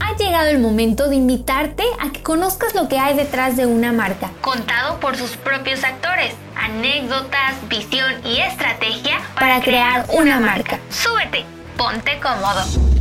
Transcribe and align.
Ha 0.00 0.16
llegado 0.16 0.48
el 0.48 0.58
momento 0.58 1.08
de 1.08 1.16
invitarte 1.16 1.84
a 2.00 2.10
que 2.12 2.22
conozcas 2.22 2.74
lo 2.74 2.88
que 2.88 2.98
hay 2.98 3.16
detrás 3.16 3.56
de 3.56 3.66
una 3.66 3.92
marca, 3.92 4.30
contado 4.40 5.00
por 5.00 5.16
sus 5.16 5.36
propios 5.36 5.82
actores, 5.84 6.34
anécdotas, 6.56 7.54
visión 7.68 8.12
y 8.24 8.40
estrategia 8.40 9.20
para 9.34 9.60
crear 9.60 10.06
una 10.12 10.40
marca. 10.40 10.78
Súbete, 10.90 11.44
ponte 11.76 12.18
cómodo. 12.20 12.96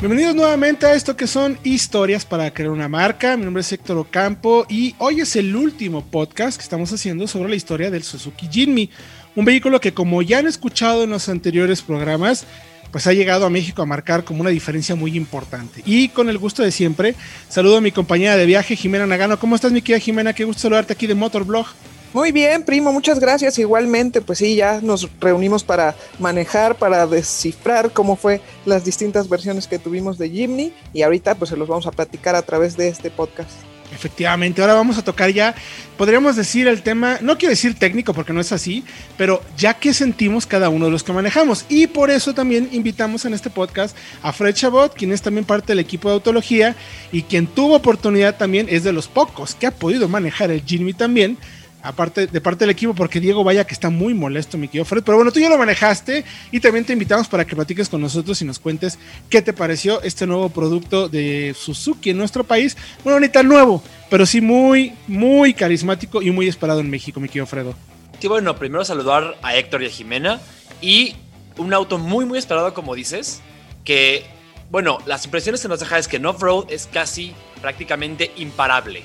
Bienvenidos 0.00 0.36
nuevamente 0.36 0.86
a 0.86 0.94
esto 0.94 1.16
que 1.16 1.26
son 1.26 1.58
historias 1.64 2.24
para 2.24 2.54
crear 2.54 2.70
una 2.70 2.88
marca. 2.88 3.36
Mi 3.36 3.44
nombre 3.44 3.62
es 3.62 3.72
Héctor 3.72 3.98
Ocampo 3.98 4.64
y 4.68 4.94
hoy 4.98 5.22
es 5.22 5.34
el 5.34 5.56
último 5.56 6.04
podcast 6.04 6.56
que 6.56 6.62
estamos 6.62 6.92
haciendo 6.92 7.26
sobre 7.26 7.48
la 7.48 7.56
historia 7.56 7.90
del 7.90 8.04
Suzuki 8.04 8.46
Jimny, 8.46 8.90
un 9.36 9.44
vehículo 9.44 9.80
que 9.80 9.94
como 9.94 10.22
ya 10.22 10.38
han 10.38 10.46
escuchado 10.46 11.04
en 11.04 11.10
los 11.10 11.28
anteriores 11.28 11.82
programas, 11.82 12.46
pues 12.90 13.06
ha 13.06 13.12
llegado 13.12 13.46
a 13.46 13.50
México 13.50 13.82
a 13.82 13.86
marcar 13.86 14.24
como 14.24 14.40
una 14.40 14.50
diferencia 14.50 14.94
muy 14.94 15.16
importante. 15.16 15.82
Y 15.84 16.08
con 16.08 16.28
el 16.28 16.38
gusto 16.38 16.62
de 16.62 16.72
siempre, 16.72 17.14
saludo 17.48 17.78
a 17.78 17.80
mi 17.80 17.92
compañera 17.92 18.36
de 18.36 18.46
viaje, 18.46 18.76
Jimena 18.76 19.06
Nagano. 19.06 19.38
¿Cómo 19.38 19.54
estás, 19.54 19.72
mi 19.72 19.82
querida 19.82 20.00
Jimena? 20.00 20.32
Qué 20.32 20.44
gusto 20.44 20.62
saludarte 20.62 20.92
aquí 20.92 21.06
de 21.06 21.14
Motorblog. 21.14 21.66
Muy 22.14 22.32
bien, 22.32 22.62
primo, 22.62 22.90
muchas 22.90 23.20
gracias. 23.20 23.58
Igualmente, 23.58 24.22
pues 24.22 24.38
sí, 24.38 24.56
ya 24.56 24.80
nos 24.80 25.08
reunimos 25.20 25.62
para 25.62 25.94
manejar, 26.18 26.76
para 26.76 27.06
descifrar 27.06 27.92
cómo 27.92 28.16
fue 28.16 28.40
las 28.64 28.84
distintas 28.84 29.28
versiones 29.28 29.66
que 29.66 29.78
tuvimos 29.78 30.16
de 30.16 30.30
Jimny 30.30 30.72
y 30.94 31.02
ahorita 31.02 31.34
pues 31.34 31.50
se 31.50 31.56
los 31.56 31.68
vamos 31.68 31.86
a 31.86 31.90
platicar 31.90 32.34
a 32.34 32.42
través 32.42 32.78
de 32.78 32.88
este 32.88 33.10
podcast. 33.10 33.50
Efectivamente, 33.92 34.60
ahora 34.60 34.74
vamos 34.74 34.98
a 34.98 35.04
tocar 35.04 35.30
ya, 35.30 35.54
podríamos 35.96 36.36
decir 36.36 36.68
el 36.68 36.82
tema, 36.82 37.18
no 37.22 37.38
quiero 37.38 37.50
decir 37.50 37.74
técnico 37.74 38.12
porque 38.12 38.32
no 38.32 38.40
es 38.40 38.52
así, 38.52 38.84
pero 39.16 39.42
ya 39.56 39.74
que 39.74 39.94
sentimos 39.94 40.46
cada 40.46 40.68
uno 40.68 40.84
de 40.84 40.90
los 40.90 41.02
que 41.02 41.12
manejamos. 41.12 41.64
Y 41.68 41.86
por 41.86 42.10
eso 42.10 42.34
también 42.34 42.68
invitamos 42.72 43.24
en 43.24 43.34
este 43.34 43.50
podcast 43.50 43.96
a 44.22 44.32
Fred 44.32 44.54
Chabot, 44.54 44.94
quien 44.94 45.12
es 45.12 45.22
también 45.22 45.46
parte 45.46 45.68
del 45.72 45.78
equipo 45.78 46.08
de 46.08 46.14
autología 46.14 46.76
y 47.12 47.22
quien 47.22 47.46
tuvo 47.46 47.76
oportunidad 47.76 48.36
también, 48.36 48.66
es 48.68 48.84
de 48.84 48.92
los 48.92 49.08
pocos 49.08 49.54
que 49.54 49.66
ha 49.66 49.70
podido 49.70 50.08
manejar 50.08 50.50
el 50.50 50.62
Jimny 50.62 50.92
también 50.92 51.38
aparte 51.82 52.26
de 52.26 52.40
parte 52.40 52.64
del 52.64 52.70
equipo, 52.70 52.94
porque 52.94 53.20
Diego 53.20 53.44
vaya 53.44 53.66
que 53.66 53.74
está 53.74 53.90
muy 53.90 54.14
molesto, 54.14 54.58
mi 54.58 54.68
querido 54.68 54.84
Fred. 54.84 55.02
Pero 55.02 55.16
bueno, 55.16 55.32
tú 55.32 55.40
ya 55.40 55.48
lo 55.48 55.58
manejaste 55.58 56.24
y 56.50 56.60
también 56.60 56.84
te 56.84 56.92
invitamos 56.92 57.28
para 57.28 57.44
que 57.44 57.54
platiques 57.54 57.88
con 57.88 58.00
nosotros 58.00 58.40
y 58.42 58.44
nos 58.44 58.58
cuentes 58.58 58.98
qué 59.30 59.42
te 59.42 59.52
pareció 59.52 60.02
este 60.02 60.26
nuevo 60.26 60.48
producto 60.48 61.08
de 61.08 61.54
Suzuki 61.58 62.10
en 62.10 62.18
nuestro 62.18 62.44
país. 62.44 62.76
Bueno, 63.04 63.20
ni 63.20 63.28
tan 63.28 63.48
nuevo, 63.48 63.82
pero 64.10 64.26
sí 64.26 64.40
muy, 64.40 64.94
muy 65.06 65.54
carismático 65.54 66.22
y 66.22 66.30
muy 66.30 66.48
esperado 66.48 66.80
en 66.80 66.90
México, 66.90 67.20
mi 67.20 67.28
querido 67.28 67.46
Fredo. 67.46 67.74
Sí, 68.20 68.26
bueno, 68.26 68.56
primero 68.56 68.84
saludar 68.84 69.36
a 69.42 69.56
Héctor 69.56 69.82
y 69.82 69.86
a 69.86 69.90
Jimena 69.90 70.40
y 70.80 71.14
un 71.56 71.72
auto 71.72 71.98
muy, 71.98 72.24
muy 72.24 72.38
esperado, 72.38 72.74
como 72.74 72.94
dices, 72.94 73.40
que, 73.84 74.24
bueno, 74.70 74.98
las 75.06 75.24
impresiones 75.24 75.62
que 75.62 75.68
nos 75.68 75.80
deja 75.80 75.98
es 75.98 76.08
que 76.08 76.16
en 76.16 76.26
off-road 76.26 76.66
es 76.70 76.88
casi 76.92 77.34
prácticamente 77.60 78.32
imparable 78.36 79.02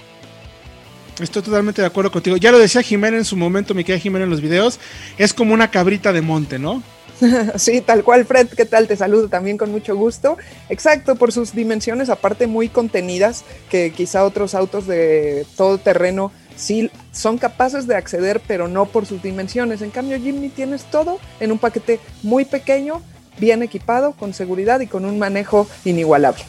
Estoy 1.20 1.44
totalmente 1.44 1.82
de 1.82 1.88
acuerdo 1.88 2.12
contigo. 2.12 2.38
Ya 2.38 2.52
lo 2.52 2.60
decía 2.60 2.82
Jimena 2.82 3.18
en 3.18 3.26
su 3.26 3.38
momento, 3.38 3.74
me 3.74 3.84
queda 3.84 4.00
Jimena 4.00 4.26
en 4.26 4.32
los 4.32 4.42
videos. 4.42 4.80
Es 5.18 5.34
como 5.34 5.54
una 5.54 5.70
cabrita 5.70 6.12
de 6.12 6.22
monte, 6.22 6.60
¿no? 6.60 6.82
Sí, 7.58 7.82
tal 7.82 8.04
cual, 8.04 8.26
Fred, 8.26 8.48
¿qué 8.50 8.66
tal? 8.66 8.88
Te 8.88 8.96
saludo 8.96 9.30
también 9.30 9.58
con 9.58 9.72
mucho 9.72 9.96
gusto. 9.96 10.38
Exacto, 10.70 11.16
por 11.16 11.32
sus 11.32 11.54
dimensiones, 11.54 12.10
aparte 12.10 12.48
muy 12.48 12.70
contenidas, 12.70 13.44
que 13.70 13.92
quizá 13.92 14.24
otros 14.24 14.56
autos 14.56 14.88
de 14.88 15.46
todo 15.56 15.78
terreno 15.78 16.32
sí 16.56 16.90
son 17.12 17.38
capaces 17.38 17.88
de 17.88 17.96
acceder, 17.96 18.42
pero 18.48 18.68
no 18.68 18.86
por 18.86 19.06
sus 19.06 19.22
dimensiones. 19.22 19.82
En 19.82 19.92
cambio, 19.92 20.20
Jimny 20.20 20.50
tienes 20.50 20.86
todo 20.86 21.20
en 21.40 21.52
un 21.52 21.60
paquete 21.60 22.00
muy 22.22 22.46
pequeño, 22.46 23.02
bien 23.40 23.64
equipado, 23.64 24.14
con 24.14 24.34
seguridad 24.34 24.80
y 24.80 24.88
con 24.88 25.06
un 25.06 25.20
manejo 25.20 25.68
inigualable. 25.86 26.44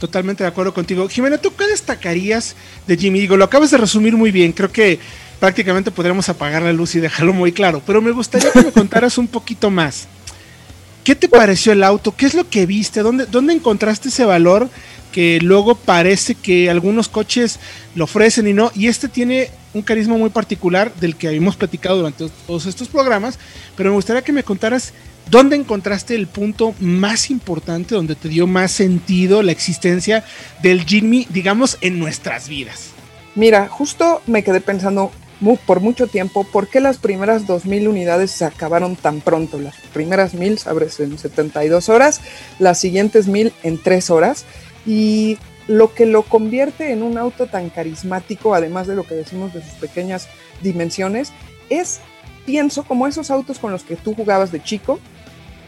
Totalmente 0.00 0.44
de 0.44 0.48
acuerdo 0.48 0.72
contigo. 0.72 1.08
Jimena, 1.08 1.38
¿tú 1.38 1.54
qué 1.56 1.66
destacarías 1.66 2.54
de 2.86 2.96
Jimmy? 2.96 3.20
Digo, 3.20 3.36
lo 3.36 3.44
acabas 3.44 3.70
de 3.72 3.78
resumir 3.78 4.16
muy 4.16 4.30
bien. 4.30 4.52
Creo 4.52 4.70
que 4.70 5.00
prácticamente 5.40 5.90
podríamos 5.90 6.28
apagar 6.28 6.62
la 6.62 6.72
luz 6.72 6.94
y 6.94 7.00
dejarlo 7.00 7.32
muy 7.32 7.52
claro. 7.52 7.82
Pero 7.84 8.00
me 8.00 8.12
gustaría 8.12 8.52
que 8.52 8.62
me 8.62 8.72
contaras 8.72 9.18
un 9.18 9.26
poquito 9.26 9.70
más. 9.70 10.06
¿Qué 11.02 11.16
te 11.16 11.28
pareció 11.28 11.72
el 11.72 11.82
auto? 11.82 12.14
¿Qué 12.16 12.26
es 12.26 12.34
lo 12.34 12.48
que 12.48 12.66
viste? 12.66 13.00
¿Dónde, 13.00 13.26
dónde 13.26 13.54
encontraste 13.54 14.08
ese 14.08 14.24
valor 14.24 14.68
que 15.10 15.40
luego 15.42 15.74
parece 15.74 16.34
que 16.34 16.70
algunos 16.70 17.08
coches 17.08 17.58
lo 17.96 18.04
ofrecen 18.04 18.46
y 18.46 18.52
no? 18.52 18.70
Y 18.76 18.86
este 18.86 19.08
tiene 19.08 19.50
un 19.74 19.82
carisma 19.82 20.16
muy 20.16 20.30
particular 20.30 20.94
del 20.94 21.16
que 21.16 21.28
habíamos 21.28 21.56
platicado 21.56 21.98
durante 21.98 22.28
todos 22.46 22.66
estos 22.66 22.88
programas. 22.88 23.38
Pero 23.76 23.90
me 23.90 23.96
gustaría 23.96 24.22
que 24.22 24.32
me 24.32 24.42
contaras 24.42 24.92
¿Dónde 25.30 25.56
encontraste 25.56 26.14
el 26.14 26.26
punto 26.26 26.74
más 26.80 27.30
importante 27.30 27.94
donde 27.94 28.14
te 28.14 28.30
dio 28.30 28.46
más 28.46 28.72
sentido 28.72 29.42
la 29.42 29.52
existencia 29.52 30.24
del 30.62 30.84
Jimmy, 30.86 31.26
digamos, 31.28 31.76
en 31.82 31.98
nuestras 31.98 32.48
vidas? 32.48 32.92
Mira, 33.34 33.68
justo 33.68 34.22
me 34.26 34.42
quedé 34.42 34.62
pensando 34.62 35.12
por 35.66 35.80
mucho 35.80 36.06
tiempo 36.06 36.44
por 36.44 36.68
qué 36.68 36.80
las 36.80 36.96
primeras 36.96 37.46
2.000 37.46 37.88
unidades 37.88 38.30
se 38.30 38.46
acabaron 38.46 38.96
tan 38.96 39.20
pronto. 39.20 39.58
Las 39.58 39.76
primeras 39.92 40.34
1.000 40.34 40.56
sabes, 40.56 40.98
en 40.98 41.18
72 41.18 41.90
horas, 41.90 42.22
las 42.58 42.80
siguientes 42.80 43.28
1.000 43.28 43.52
en 43.62 43.82
3 43.82 44.10
horas. 44.10 44.46
Y 44.86 45.36
lo 45.68 45.94
que 45.94 46.06
lo 46.06 46.22
convierte 46.22 46.92
en 46.92 47.02
un 47.02 47.18
auto 47.18 47.46
tan 47.46 47.70
carismático, 47.70 48.54
además 48.54 48.86
de 48.86 48.96
lo 48.96 49.04
que 49.04 49.14
decimos 49.14 49.54
de 49.54 49.62
sus 49.62 49.74
pequeñas 49.74 50.26
dimensiones, 50.62 51.32
es, 51.68 52.00
pienso, 52.46 52.82
como 52.82 53.06
esos 53.06 53.30
autos 53.30 53.58
con 53.58 53.70
los 53.70 53.84
que 53.84 53.94
tú 53.94 54.14
jugabas 54.14 54.50
de 54.50 54.62
chico, 54.62 54.98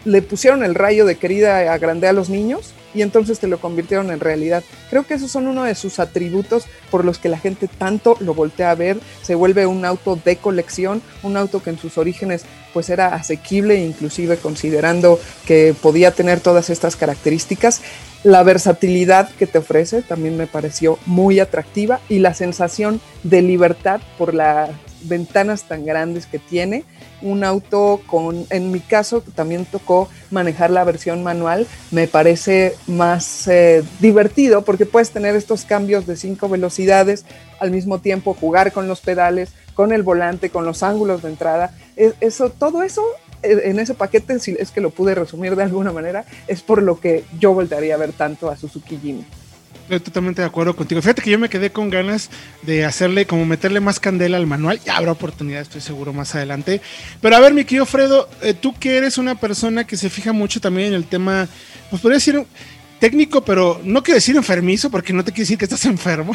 le 0.04 0.22
pusieron 0.22 0.62
el 0.64 0.74
rayo 0.74 1.04
de 1.04 1.16
querida 1.16 1.72
agrandé 1.72 2.08
a 2.08 2.14
los 2.14 2.30
niños 2.30 2.72
y 2.94 3.02
entonces 3.02 3.38
te 3.38 3.46
lo 3.46 3.60
convirtieron 3.60 4.10
en 4.10 4.18
realidad. 4.20 4.64
Creo 4.88 5.06
que 5.06 5.14
esos 5.14 5.30
son 5.30 5.46
uno 5.46 5.64
de 5.64 5.74
sus 5.74 5.98
atributos 5.98 6.64
por 6.90 7.04
los 7.04 7.18
que 7.18 7.28
la 7.28 7.38
gente 7.38 7.68
tanto 7.68 8.16
lo 8.20 8.34
voltea 8.34 8.70
a 8.70 8.74
ver, 8.74 8.98
se 9.22 9.34
vuelve 9.34 9.66
un 9.66 9.84
auto 9.84 10.18
de 10.24 10.36
colección, 10.36 11.02
un 11.22 11.36
auto 11.36 11.62
que 11.62 11.70
en 11.70 11.78
sus 11.78 11.98
orígenes 11.98 12.44
pues 12.72 12.88
era 12.88 13.14
asequible 13.14 13.76
inclusive 13.84 14.36
considerando 14.38 15.20
que 15.46 15.74
podía 15.80 16.12
tener 16.12 16.40
todas 16.40 16.70
estas 16.70 16.96
características. 16.96 17.82
La 18.22 18.42
versatilidad 18.42 19.30
que 19.30 19.46
te 19.46 19.58
ofrece 19.58 20.02
también 20.02 20.36
me 20.36 20.46
pareció 20.46 20.98
muy 21.06 21.40
atractiva 21.40 22.00
y 22.08 22.18
la 22.18 22.34
sensación 22.34 23.00
de 23.22 23.40
libertad 23.40 24.00
por 24.18 24.34
las 24.34 24.70
ventanas 25.02 25.62
tan 25.64 25.86
grandes 25.86 26.26
que 26.26 26.38
tiene 26.38 26.84
un 27.22 27.44
auto 27.44 28.00
con, 28.06 28.46
en 28.50 28.70
mi 28.70 28.80
caso 28.80 29.22
también 29.34 29.64
tocó 29.64 30.08
manejar 30.30 30.70
la 30.70 30.84
versión 30.84 31.22
manual, 31.22 31.66
me 31.90 32.08
parece 32.08 32.74
más 32.86 33.46
eh, 33.48 33.82
divertido 34.00 34.62
porque 34.62 34.86
puedes 34.86 35.10
tener 35.10 35.36
estos 35.36 35.64
cambios 35.64 36.06
de 36.06 36.16
cinco 36.16 36.48
velocidades, 36.48 37.24
al 37.58 37.70
mismo 37.70 38.00
tiempo 38.00 38.34
jugar 38.34 38.72
con 38.72 38.88
los 38.88 39.00
pedales, 39.00 39.50
con 39.74 39.92
el 39.92 40.02
volante, 40.02 40.50
con 40.50 40.64
los 40.64 40.82
ángulos 40.82 41.22
de 41.22 41.30
entrada. 41.30 41.74
E, 41.96 42.12
eso, 42.20 42.50
todo 42.50 42.82
eso 42.82 43.02
en 43.42 43.78
ese 43.78 43.94
paquete, 43.94 44.38
si 44.38 44.56
es 44.58 44.70
que 44.70 44.80
lo 44.80 44.90
pude 44.90 45.14
resumir 45.14 45.56
de 45.56 45.62
alguna 45.62 45.92
manera, 45.92 46.24
es 46.46 46.62
por 46.62 46.82
lo 46.82 47.00
que 47.00 47.24
yo 47.38 47.52
voltearía 47.54 47.94
a 47.94 47.98
ver 47.98 48.12
tanto 48.12 48.50
a 48.50 48.56
Suzuki 48.56 48.98
Jimny. 48.98 49.24
Estoy 49.84 50.00
totalmente 50.00 50.40
de 50.40 50.46
acuerdo 50.46 50.76
contigo. 50.76 51.02
Fíjate 51.02 51.20
que 51.20 51.30
yo 51.30 51.38
me 51.38 51.48
quedé 51.48 51.72
con 51.72 51.90
ganas 51.90 52.30
de 52.62 52.84
hacerle, 52.84 53.26
como 53.26 53.44
meterle 53.44 53.80
más 53.80 53.98
candela 53.98 54.36
al 54.36 54.46
manual. 54.46 54.78
Ya 54.84 54.96
habrá 54.96 55.10
oportunidad, 55.10 55.62
estoy 55.62 55.80
seguro, 55.80 56.12
más 56.12 56.32
adelante. 56.36 56.80
Pero 57.20 57.34
a 57.34 57.40
ver, 57.40 57.54
mi 57.54 57.64
querido 57.64 57.86
Fredo, 57.86 58.28
eh, 58.40 58.54
tú 58.54 58.72
que 58.72 58.96
eres 58.96 59.18
una 59.18 59.34
persona 59.34 59.84
que 59.84 59.96
se 59.96 60.08
fija 60.08 60.32
mucho 60.32 60.60
también 60.60 60.88
en 60.88 60.94
el 60.94 61.06
tema, 61.06 61.48
pues 61.90 62.00
podría 62.00 62.18
decir 62.18 62.46
técnico, 63.00 63.44
pero 63.44 63.80
no 63.82 64.02
quiero 64.02 64.16
decir 64.16 64.36
enfermizo, 64.36 64.90
porque 64.90 65.12
no 65.12 65.24
te 65.24 65.32
quiere 65.32 65.42
decir 65.42 65.58
que 65.58 65.64
estás 65.64 65.84
enfermo. 65.86 66.32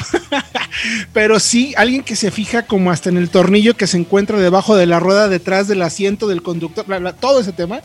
pero 1.13 1.39
sí 1.39 1.73
alguien 1.77 2.03
que 2.03 2.17
se 2.17 2.31
fija 2.31 2.65
como 2.65 2.91
hasta 2.91 3.09
en 3.09 3.17
el 3.17 3.29
tornillo 3.29 3.77
que 3.77 3.87
se 3.87 3.97
encuentra 3.97 4.39
debajo 4.39 4.75
de 4.75 4.87
la 4.87 4.99
rueda, 4.99 5.29
detrás 5.29 5.67
del 5.69 5.81
asiento 5.81 6.27
del 6.27 6.41
conductor, 6.41 6.85
bla, 6.85 6.99
bla, 6.99 7.13
todo 7.13 7.39
ese 7.39 7.53
tema. 7.53 7.81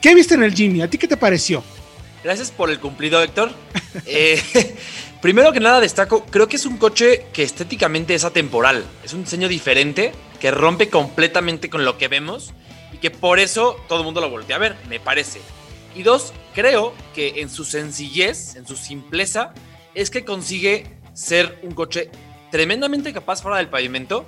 ¿Qué 0.00 0.14
viste 0.14 0.34
en 0.34 0.42
el 0.42 0.54
Jimmy? 0.54 0.82
¿A 0.82 0.90
ti 0.90 0.98
qué 0.98 1.06
te 1.06 1.16
pareció? 1.16 1.62
Gracias 2.24 2.50
por 2.50 2.70
el 2.70 2.80
cumplido, 2.80 3.22
Héctor. 3.22 3.52
Eh, 4.06 4.42
primero 5.22 5.52
que 5.52 5.60
nada 5.60 5.80
destaco, 5.80 6.26
creo 6.26 6.48
que 6.48 6.56
es 6.56 6.66
un 6.66 6.78
coche 6.78 7.26
que 7.32 7.44
estéticamente 7.44 8.12
es 8.14 8.24
atemporal. 8.24 8.84
Es 9.04 9.12
un 9.12 9.22
diseño 9.22 9.46
diferente 9.46 10.12
que 10.40 10.50
rompe 10.50 10.88
completamente 10.88 11.70
con 11.70 11.84
lo 11.84 11.96
que 11.96 12.08
vemos 12.08 12.52
y 12.92 12.98
que 12.98 13.12
por 13.12 13.38
eso 13.38 13.76
todo 13.88 14.00
el 14.00 14.04
mundo 14.04 14.20
lo 14.20 14.30
voltea 14.30 14.56
a 14.56 14.58
ver, 14.58 14.76
me 14.88 14.98
parece. 14.98 15.40
Y 15.94 16.02
dos, 16.02 16.32
creo 16.54 16.92
que 17.14 17.40
en 17.40 17.50
su 17.50 17.64
sencillez, 17.64 18.56
en 18.56 18.66
su 18.66 18.76
simpleza, 18.76 19.54
es 19.94 20.10
que 20.10 20.24
consigue 20.24 20.98
ser 21.12 21.58
un 21.62 21.72
coche 21.72 22.10
tremendamente 22.50 23.12
capaz 23.12 23.42
fuera 23.42 23.58
del 23.58 23.68
pavimento, 23.68 24.24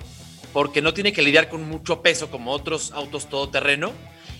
porque 0.53 0.81
no 0.81 0.93
tiene 0.93 1.13
que 1.13 1.21
lidiar 1.21 1.49
con 1.49 1.67
mucho 1.67 2.01
peso 2.01 2.31
como 2.31 2.51
otros 2.51 2.91
autos 2.91 3.27
todoterreno 3.29 3.91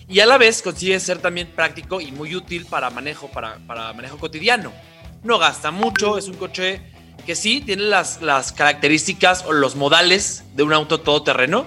y 0.08 0.20
a 0.20 0.26
la 0.26 0.38
vez 0.38 0.62
consigue 0.62 0.98
ser 1.00 1.18
también 1.18 1.48
práctico 1.48 2.00
y 2.00 2.10
muy 2.10 2.34
útil 2.34 2.64
para 2.64 2.88
manejo, 2.88 3.28
para, 3.28 3.58
manejo 3.66 4.16
cotidiano. 4.16 4.72
No 5.22 5.38
gasta 5.38 5.70
mucho, 5.70 6.16
es 6.16 6.28
un 6.28 6.36
coche 6.36 6.80
que 7.26 7.34
sí 7.34 7.60
tiene 7.60 7.82
las, 7.82 8.22
las 8.22 8.52
características 8.52 9.44
o 9.44 9.52
los 9.52 9.76
modales 9.76 10.44
de 10.54 10.62
un 10.62 10.72
auto 10.72 11.00
todoterreno, 11.00 11.66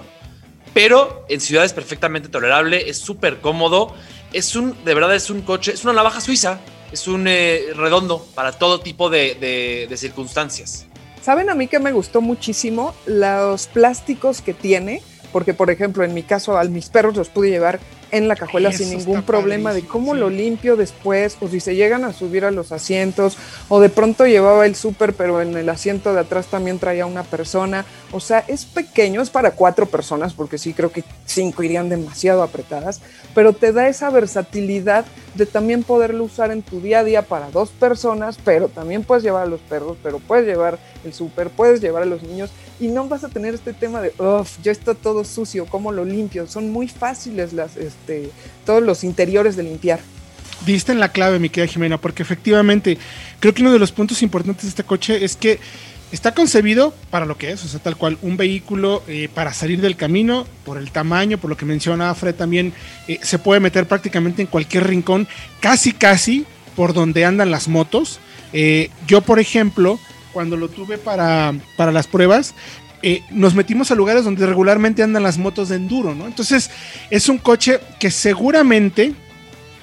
pero 0.74 1.24
en 1.28 1.40
ciudades 1.40 1.72
perfectamente 1.72 2.28
tolerable, 2.28 2.88
es 2.88 2.98
súper 2.98 3.40
cómodo 3.40 3.94
es 4.32 4.56
un, 4.56 4.76
de 4.84 4.94
verdad 4.94 5.14
es 5.14 5.30
un 5.30 5.42
coche, 5.42 5.72
es 5.72 5.84
una 5.84 5.92
navaja 5.92 6.20
suiza, 6.20 6.60
es 6.92 7.08
un 7.08 7.26
eh, 7.28 7.66
redondo 7.74 8.26
para 8.34 8.52
todo 8.52 8.80
tipo 8.80 9.10
de, 9.10 9.86
de 9.88 9.96
circunstancias. 9.96 10.86
¿Saben 11.22 11.50
a 11.50 11.54
mí 11.54 11.68
que 11.68 11.78
me 11.78 11.92
gustó 11.92 12.20
muchísimo? 12.20 12.94
Los 13.06 13.68
plásticos 13.68 14.42
que 14.42 14.54
tiene, 14.54 15.02
porque 15.32 15.54
por 15.54 15.70
ejemplo 15.70 16.02
en 16.04 16.14
mi 16.14 16.22
caso 16.22 16.58
a 16.58 16.64
mis 16.64 16.88
perros 16.88 17.16
los 17.16 17.28
pude 17.28 17.50
llevar 17.50 17.78
en 18.12 18.28
la 18.28 18.36
cajuela 18.36 18.70
sin 18.72 18.90
ningún 18.90 19.22
problema 19.22 19.72
de 19.72 19.84
cómo 19.84 20.14
lo 20.14 20.30
limpio 20.30 20.76
después 20.76 21.36
o 21.40 21.48
si 21.48 21.60
se 21.60 21.74
llegan 21.74 22.04
a 22.04 22.12
subir 22.12 22.44
a 22.44 22.50
los 22.50 22.70
asientos 22.70 23.36
o 23.68 23.80
de 23.80 23.88
pronto 23.88 24.26
llevaba 24.26 24.66
el 24.66 24.76
súper 24.76 25.14
pero 25.14 25.40
en 25.40 25.56
el 25.56 25.68
asiento 25.68 26.12
de 26.12 26.20
atrás 26.20 26.46
también 26.46 26.78
traía 26.78 27.06
una 27.06 27.24
persona. 27.24 27.84
O 28.12 28.20
sea, 28.20 28.44
es 28.46 28.66
pequeño, 28.66 29.22
es 29.22 29.30
para 29.30 29.52
cuatro 29.52 29.86
personas 29.86 30.34
porque 30.34 30.58
sí 30.58 30.74
creo 30.74 30.92
que 30.92 31.04
cinco 31.24 31.62
irían 31.62 31.88
demasiado 31.88 32.42
apretadas, 32.42 33.00
pero 33.34 33.54
te 33.54 33.72
da 33.72 33.88
esa 33.88 34.10
versatilidad 34.10 35.06
de 35.34 35.46
también 35.46 35.82
poderlo 35.82 36.24
usar 36.24 36.50
en 36.50 36.62
tu 36.62 36.80
día 36.80 37.00
a 37.00 37.04
día 37.04 37.22
para 37.22 37.50
dos 37.50 37.70
personas, 37.70 38.38
pero 38.44 38.68
también 38.68 39.02
puedes 39.04 39.24
llevar 39.24 39.44
a 39.44 39.50
los 39.50 39.60
perros, 39.60 39.96
pero 40.02 40.18
puedes 40.18 40.46
llevar 40.46 40.78
el 41.04 41.12
súper, 41.12 41.50
puedes 41.50 41.80
llevar 41.80 42.02
a 42.02 42.06
los 42.06 42.22
niños 42.22 42.50
y 42.80 42.88
no 42.88 43.08
vas 43.08 43.24
a 43.24 43.28
tener 43.28 43.54
este 43.54 43.72
tema 43.72 44.00
de, 44.00 44.12
uff, 44.18 44.58
ya 44.62 44.72
está 44.72 44.94
todo 44.94 45.24
sucio, 45.24 45.66
¿cómo 45.66 45.92
lo 45.92 46.04
limpio? 46.04 46.46
Son 46.46 46.70
muy 46.70 46.88
fáciles 46.88 47.52
las, 47.52 47.76
este, 47.76 48.30
todos 48.64 48.82
los 48.82 49.04
interiores 49.04 49.56
de 49.56 49.62
limpiar. 49.64 50.00
Diste 50.66 50.92
en 50.92 51.00
la 51.00 51.10
clave, 51.10 51.38
mi 51.38 51.48
querida 51.48 51.72
Jimena, 51.72 51.98
porque 51.98 52.22
efectivamente 52.22 52.98
creo 53.40 53.52
que 53.52 53.62
uno 53.62 53.72
de 53.72 53.78
los 53.78 53.90
puntos 53.90 54.22
importantes 54.22 54.64
de 54.64 54.68
este 54.68 54.84
coche 54.84 55.24
es 55.24 55.34
que 55.34 55.58
está 56.12 56.34
concebido 56.34 56.94
para 57.10 57.26
lo 57.26 57.36
que 57.36 57.50
es, 57.50 57.64
o 57.64 57.68
sea, 57.68 57.80
tal 57.80 57.96
cual, 57.96 58.18
un 58.22 58.36
vehículo 58.36 59.02
eh, 59.08 59.28
para 59.34 59.52
salir 59.52 59.80
del 59.80 59.96
camino, 59.96 60.46
por 60.64 60.76
el 60.76 60.92
tamaño, 60.92 61.38
por 61.38 61.50
lo 61.50 61.56
que 61.56 61.64
mencionaba 61.64 62.14
Fred 62.14 62.34
también, 62.34 62.72
eh, 63.08 63.18
se 63.22 63.38
puede 63.38 63.60
meter 63.60 63.88
prácticamente 63.88 64.42
en 64.42 64.48
cualquier 64.48 64.86
rincón, 64.86 65.26
casi, 65.60 65.92
casi 65.92 66.46
por 66.76 66.92
donde 66.92 67.24
andan 67.24 67.50
las 67.50 67.66
motos. 67.66 68.20
Eh, 68.52 68.90
yo, 69.06 69.22
por 69.22 69.40
ejemplo, 69.40 69.98
cuando 70.32 70.56
lo 70.56 70.68
tuve 70.68 70.98
para, 70.98 71.54
para 71.76 71.92
las 71.92 72.06
pruebas, 72.06 72.54
eh, 73.02 73.22
nos 73.30 73.54
metimos 73.54 73.90
a 73.90 73.94
lugares 73.96 74.24
donde 74.24 74.46
regularmente 74.46 75.02
andan 75.02 75.24
las 75.24 75.36
motos 75.36 75.68
de 75.68 75.76
enduro, 75.76 76.14
¿no? 76.14 76.26
Entonces 76.26 76.70
es 77.10 77.28
un 77.28 77.38
coche 77.38 77.80
que 77.98 78.10
seguramente 78.10 79.14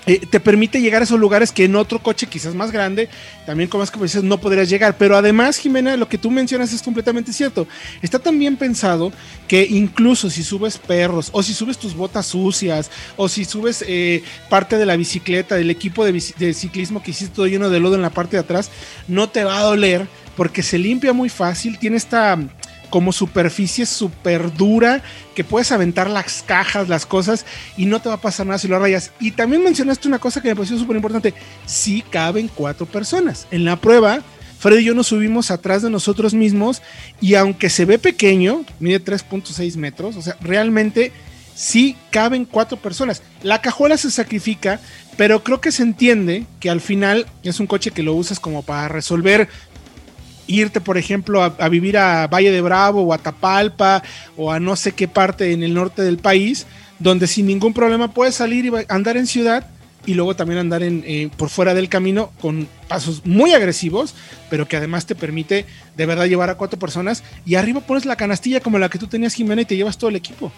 eh, 0.09 0.19
te 0.27 0.39
permite 0.39 0.81
llegar 0.81 1.03
a 1.03 1.05
esos 1.05 1.19
lugares 1.19 1.51
que 1.51 1.65
en 1.65 1.75
otro 1.75 1.99
coche 2.01 2.25
quizás 2.25 2.55
más 2.55 2.71
grande, 2.71 3.09
también 3.45 3.69
es 3.71 3.91
que 3.91 3.99
dices, 3.99 4.23
no 4.23 4.39
podrías 4.39 4.67
llegar. 4.67 4.97
Pero 4.97 5.15
además, 5.15 5.57
Jimena, 5.57 5.95
lo 5.97 6.09
que 6.09 6.17
tú 6.17 6.31
mencionas 6.31 6.73
es 6.73 6.81
completamente 6.81 7.31
cierto. 7.31 7.67
Está 8.01 8.17
también 8.17 8.57
pensado 8.57 9.13
que 9.47 9.63
incluso 9.69 10.31
si 10.31 10.41
subes 10.41 10.79
perros, 10.79 11.29
o 11.31 11.43
si 11.43 11.53
subes 11.53 11.77
tus 11.77 11.93
botas 11.93 12.25
sucias, 12.25 12.89
o 13.17 13.29
si 13.29 13.45
subes 13.45 13.85
eh, 13.87 14.23
parte 14.49 14.79
de 14.79 14.87
la 14.87 14.95
bicicleta, 14.95 15.53
del 15.53 15.69
equipo 15.69 16.03
de, 16.03 16.11
de 16.39 16.55
ciclismo 16.55 17.03
que 17.03 17.11
hiciste 17.11 17.35
todo 17.35 17.45
lleno 17.45 17.69
de 17.69 17.79
lodo 17.79 17.93
en 17.93 18.01
la 18.01 18.09
parte 18.09 18.35
de 18.35 18.41
atrás, 18.41 18.71
no 19.07 19.29
te 19.29 19.43
va 19.43 19.59
a 19.59 19.63
doler 19.63 20.07
porque 20.35 20.63
se 20.63 20.79
limpia 20.79 21.13
muy 21.13 21.29
fácil, 21.29 21.77
tiene 21.77 21.97
esta 21.97 22.35
como 22.89 23.11
superficie 23.11 23.85
súper 23.85 24.53
dura 24.53 25.01
que 25.35 25.43
puedes 25.43 25.71
aventar 25.71 26.09
las 26.09 26.43
cajas, 26.43 26.89
las 26.89 27.05
cosas 27.05 27.45
y 27.77 27.85
no 27.85 28.01
te 28.01 28.09
va 28.09 28.15
a 28.15 28.21
pasar 28.21 28.45
nada 28.45 28.59
si 28.59 28.67
lo 28.67 28.79
rayas. 28.79 29.11
Y 29.19 29.31
también 29.31 29.63
mencionaste 29.63 30.07
una 30.07 30.19
cosa 30.19 30.41
que 30.41 30.49
me 30.49 30.55
pareció 30.55 30.77
súper 30.77 30.95
importante, 30.95 31.33
sí 31.65 32.03
caben 32.09 32.49
cuatro 32.53 32.85
personas. 32.85 33.47
En 33.51 33.65
la 33.65 33.75
prueba, 33.75 34.21
Freddy 34.59 34.81
y 34.81 34.85
yo 34.85 34.93
nos 34.93 35.07
subimos 35.07 35.51
atrás 35.51 35.81
de 35.81 35.89
nosotros 35.89 36.33
mismos 36.33 36.81
y 37.21 37.35
aunque 37.35 37.69
se 37.69 37.85
ve 37.85 37.97
pequeño, 37.97 38.65
mide 38.79 39.03
3.6 39.03 39.75
metros, 39.77 40.15
o 40.17 40.21
sea, 40.21 40.35
realmente 40.41 41.13
sí 41.55 41.95
caben 42.09 42.45
cuatro 42.45 42.77
personas. 42.77 43.21
La 43.43 43.61
cajuela 43.61 43.97
se 43.97 44.11
sacrifica, 44.11 44.79
pero 45.17 45.43
creo 45.43 45.59
que 45.61 45.71
se 45.71 45.83
entiende 45.83 46.45
que 46.59 46.69
al 46.69 46.81
final 46.81 47.25
es 47.43 47.59
un 47.59 47.67
coche 47.67 47.91
que 47.91 48.03
lo 48.03 48.13
usas 48.13 48.39
como 48.39 48.63
para 48.63 48.87
resolver 48.87 49.49
irte, 50.49 50.81
por 50.81 50.97
ejemplo, 50.97 51.43
a, 51.43 51.69
vivir 51.69 51.97
a 51.97 52.27
Valle 52.27 52.51
de 52.51 52.61
Bravo 52.61 53.03
o 53.03 53.13
a 53.13 53.19
Tapalpa 53.19 54.03
o 54.35 54.51
a 54.51 54.59
no 54.59 54.75
sé 54.75 54.93
qué 54.93 55.07
parte 55.07 55.53
en 55.53 55.63
el 55.63 55.73
norte 55.73 56.01
del 56.01 56.17
país, 56.17 56.65
donde 56.97 57.27
sin 57.27 57.45
ningún 57.45 57.73
problema 57.73 58.11
puedes 58.11 58.35
salir 58.35 58.65
y 58.65 58.71
andar 58.89 59.15
en 59.15 59.27
ciudad 59.27 59.67
y 60.05 60.15
luego 60.15 60.35
también 60.35 60.59
andar 60.59 60.81
en, 60.81 61.03
eh, 61.05 61.29
por 61.37 61.49
fuera 61.49 61.73
del 61.73 61.87
camino 61.87 62.31
con 62.41 62.67
pasos 62.87 63.25
muy 63.25 63.53
agresivos, 63.53 64.15
pero 64.49 64.67
que 64.67 64.77
además 64.77 65.05
te 65.05 65.13
permite 65.13 65.65
de 65.95 66.05
verdad 66.05 66.25
llevar 66.25 66.49
a 66.49 66.55
cuatro 66.55 66.79
personas 66.79 67.23
y 67.45 67.55
arriba 67.55 67.81
pones 67.81 68.05
la 68.05 68.15
canastilla 68.15 68.59
como 68.59 68.79
la 68.79 68.89
que 68.89 68.97
tú 68.97 69.07
tenías 69.07 69.35
Jimena 69.35 69.61
y 69.61 69.65
te 69.65 69.75
llevas 69.75 69.97
todo 69.97 70.09
el 70.09 70.15
equipo. 70.15 70.51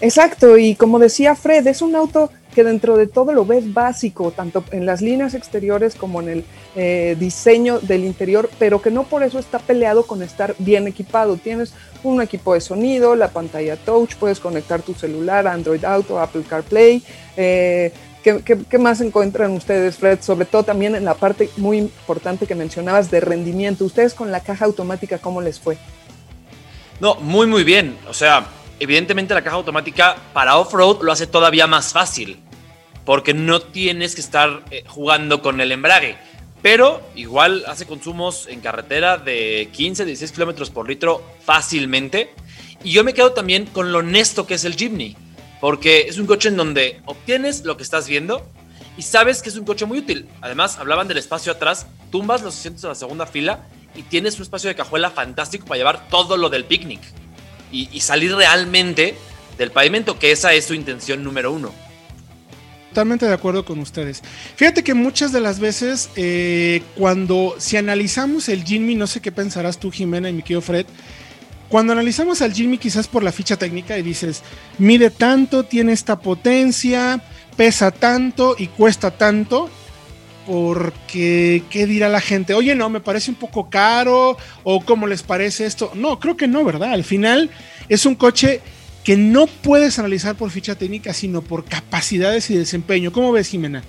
Exacto, 0.00 0.58
y 0.58 0.74
como 0.74 0.98
decía 0.98 1.34
Fred, 1.34 1.66
es 1.66 1.80
un 1.80 1.96
auto 1.96 2.30
que 2.54 2.64
dentro 2.64 2.96
de 2.96 3.06
todo 3.06 3.32
lo 3.32 3.44
ves 3.44 3.74
básico, 3.74 4.30
tanto 4.30 4.64
en 4.70 4.86
las 4.86 5.02
líneas 5.02 5.34
exteriores 5.34 5.94
como 5.94 6.22
en 6.22 6.28
el 6.28 6.44
eh, 6.74 7.14
diseño 7.18 7.80
del 7.80 8.04
interior, 8.04 8.48
pero 8.58 8.80
que 8.80 8.90
no 8.90 9.04
por 9.04 9.22
eso 9.22 9.38
está 9.38 9.58
peleado 9.58 10.06
con 10.06 10.22
estar 10.22 10.54
bien 10.58 10.86
equipado. 10.86 11.36
Tienes 11.36 11.74
un 12.02 12.22
equipo 12.22 12.54
de 12.54 12.62
sonido, 12.62 13.14
la 13.14 13.28
pantalla 13.28 13.76
touch, 13.76 14.14
puedes 14.14 14.40
conectar 14.40 14.80
tu 14.80 14.94
celular, 14.94 15.46
Android 15.46 15.84
Auto, 15.84 16.18
Apple 16.18 16.44
CarPlay. 16.48 17.02
Eh, 17.36 17.92
¿qué, 18.22 18.78
más 18.78 19.00
encuentran 19.00 19.52
ustedes, 19.52 19.96
Fred? 19.96 20.20
Sobre 20.22 20.46
todo 20.46 20.62
también 20.62 20.94
en 20.94 21.04
la 21.04 21.14
parte 21.14 21.50
muy 21.58 21.78
importante 21.78 22.46
que 22.46 22.54
mencionabas 22.54 23.10
de 23.10 23.20
rendimiento. 23.20 23.84
¿Ustedes 23.84 24.14
con 24.14 24.32
la 24.32 24.40
caja 24.40 24.64
automática 24.64 25.18
cómo 25.18 25.42
les 25.42 25.60
fue? 25.60 25.76
No, 27.00 27.16
muy, 27.16 27.46
muy 27.46 27.64
bien. 27.64 27.96
O 28.08 28.14
sea, 28.14 28.46
evidentemente 28.80 29.34
la 29.34 29.42
caja 29.42 29.56
automática 29.56 30.16
para 30.32 30.56
off-road 30.56 31.02
lo 31.02 31.12
hace 31.12 31.26
todavía 31.26 31.66
más 31.66 31.92
fácil 31.92 32.42
porque 33.06 33.32
no 33.32 33.60
tienes 33.60 34.14
que 34.14 34.20
estar 34.20 34.64
eh, 34.70 34.84
jugando 34.86 35.40
con 35.40 35.60
el 35.60 35.72
embrague. 35.72 36.18
Pero 36.60 37.00
igual 37.14 37.64
hace 37.68 37.86
consumos 37.86 38.48
en 38.48 38.60
carretera 38.60 39.16
de 39.16 39.70
15, 39.72 40.04
16 40.04 40.32
kilómetros 40.32 40.70
por 40.70 40.88
litro 40.88 41.24
fácilmente. 41.44 42.34
Y 42.82 42.90
yo 42.90 43.04
me 43.04 43.14
quedo 43.14 43.32
también 43.32 43.66
con 43.66 43.92
lo 43.92 43.98
honesto 43.98 44.46
que 44.46 44.54
es 44.54 44.64
el 44.64 44.74
Jimny, 44.74 45.16
porque 45.60 46.00
es 46.08 46.18
un 46.18 46.26
coche 46.26 46.48
en 46.48 46.56
donde 46.56 47.00
obtienes 47.06 47.64
lo 47.64 47.76
que 47.76 47.84
estás 47.84 48.08
viendo 48.08 48.50
y 48.98 49.02
sabes 49.02 49.40
que 49.40 49.50
es 49.50 49.56
un 49.56 49.64
coche 49.64 49.86
muy 49.86 49.98
útil. 49.98 50.28
Además, 50.40 50.78
hablaban 50.78 51.06
del 51.06 51.18
espacio 51.18 51.52
atrás, 51.52 51.86
tumbas 52.10 52.42
los 52.42 52.58
asientos 52.58 52.82
de 52.82 52.88
la 52.88 52.94
segunda 52.96 53.26
fila 53.26 53.66
y 53.94 54.02
tienes 54.02 54.36
un 54.36 54.42
espacio 54.42 54.68
de 54.68 54.74
cajuela 54.74 55.10
fantástico 55.10 55.66
para 55.66 55.78
llevar 55.78 56.08
todo 56.08 56.36
lo 56.36 56.48
del 56.48 56.64
picnic 56.64 57.00
y, 57.72 58.00
salir 58.00 58.34
realmente 58.34 59.16
del 59.58 59.70
pavimento, 59.70 60.18
que 60.18 60.32
esa 60.32 60.52
es 60.52 60.66
su 60.66 60.74
intención 60.74 61.22
número 61.22 61.52
uno 61.52 61.72
totalmente 62.90 63.26
de 63.26 63.34
acuerdo 63.34 63.62
con 63.62 63.78
ustedes. 63.80 64.22
Fíjate 64.54 64.82
que 64.82 64.94
muchas 64.94 65.30
de 65.30 65.42
las 65.42 65.60
veces, 65.60 66.08
eh, 66.16 66.80
cuando 66.96 67.54
si 67.58 67.76
analizamos 67.76 68.48
el 68.48 68.64
Jimmy, 68.64 68.94
no 68.94 69.06
sé 69.06 69.20
qué 69.20 69.30
pensarás 69.30 69.76
tú, 69.78 69.90
Jimena 69.90 70.30
y 70.30 70.32
mi 70.32 70.40
querido 70.40 70.62
Fred, 70.62 70.86
cuando 71.68 71.92
analizamos 71.92 72.42
al 72.42 72.54
Jimmy 72.54 72.78
quizás 72.78 73.08
por 73.08 73.22
la 73.22 73.32
ficha 73.32 73.56
técnica 73.56 73.98
y 73.98 74.02
dices, 74.02 74.42
mide 74.78 75.10
tanto, 75.10 75.64
tiene 75.64 75.92
esta 75.92 76.20
potencia, 76.20 77.22
pesa 77.56 77.90
tanto 77.90 78.54
y 78.58 78.68
cuesta 78.68 79.10
tanto, 79.10 79.68
porque 80.46 81.64
¿qué 81.70 81.86
dirá 81.86 82.08
la 82.08 82.20
gente? 82.20 82.54
Oye, 82.54 82.74
no, 82.74 82.88
me 82.88 83.00
parece 83.00 83.30
un 83.30 83.36
poco 83.36 83.68
caro 83.68 84.36
o 84.62 84.80
cómo 84.80 85.06
les 85.06 85.22
parece 85.22 85.66
esto. 85.66 85.90
No, 85.94 86.20
creo 86.20 86.36
que 86.36 86.46
no, 86.46 86.64
¿verdad? 86.64 86.92
Al 86.92 87.04
final 87.04 87.50
es 87.88 88.06
un 88.06 88.14
coche 88.14 88.60
que 89.04 89.16
no 89.16 89.46
puedes 89.46 89.98
analizar 89.98 90.34
por 90.36 90.50
ficha 90.50 90.74
técnica, 90.74 91.12
sino 91.12 91.42
por 91.42 91.64
capacidades 91.64 92.50
y 92.50 92.56
desempeño. 92.56 93.12
¿Cómo 93.12 93.32
ves, 93.32 93.48
Jimena? 93.48 93.82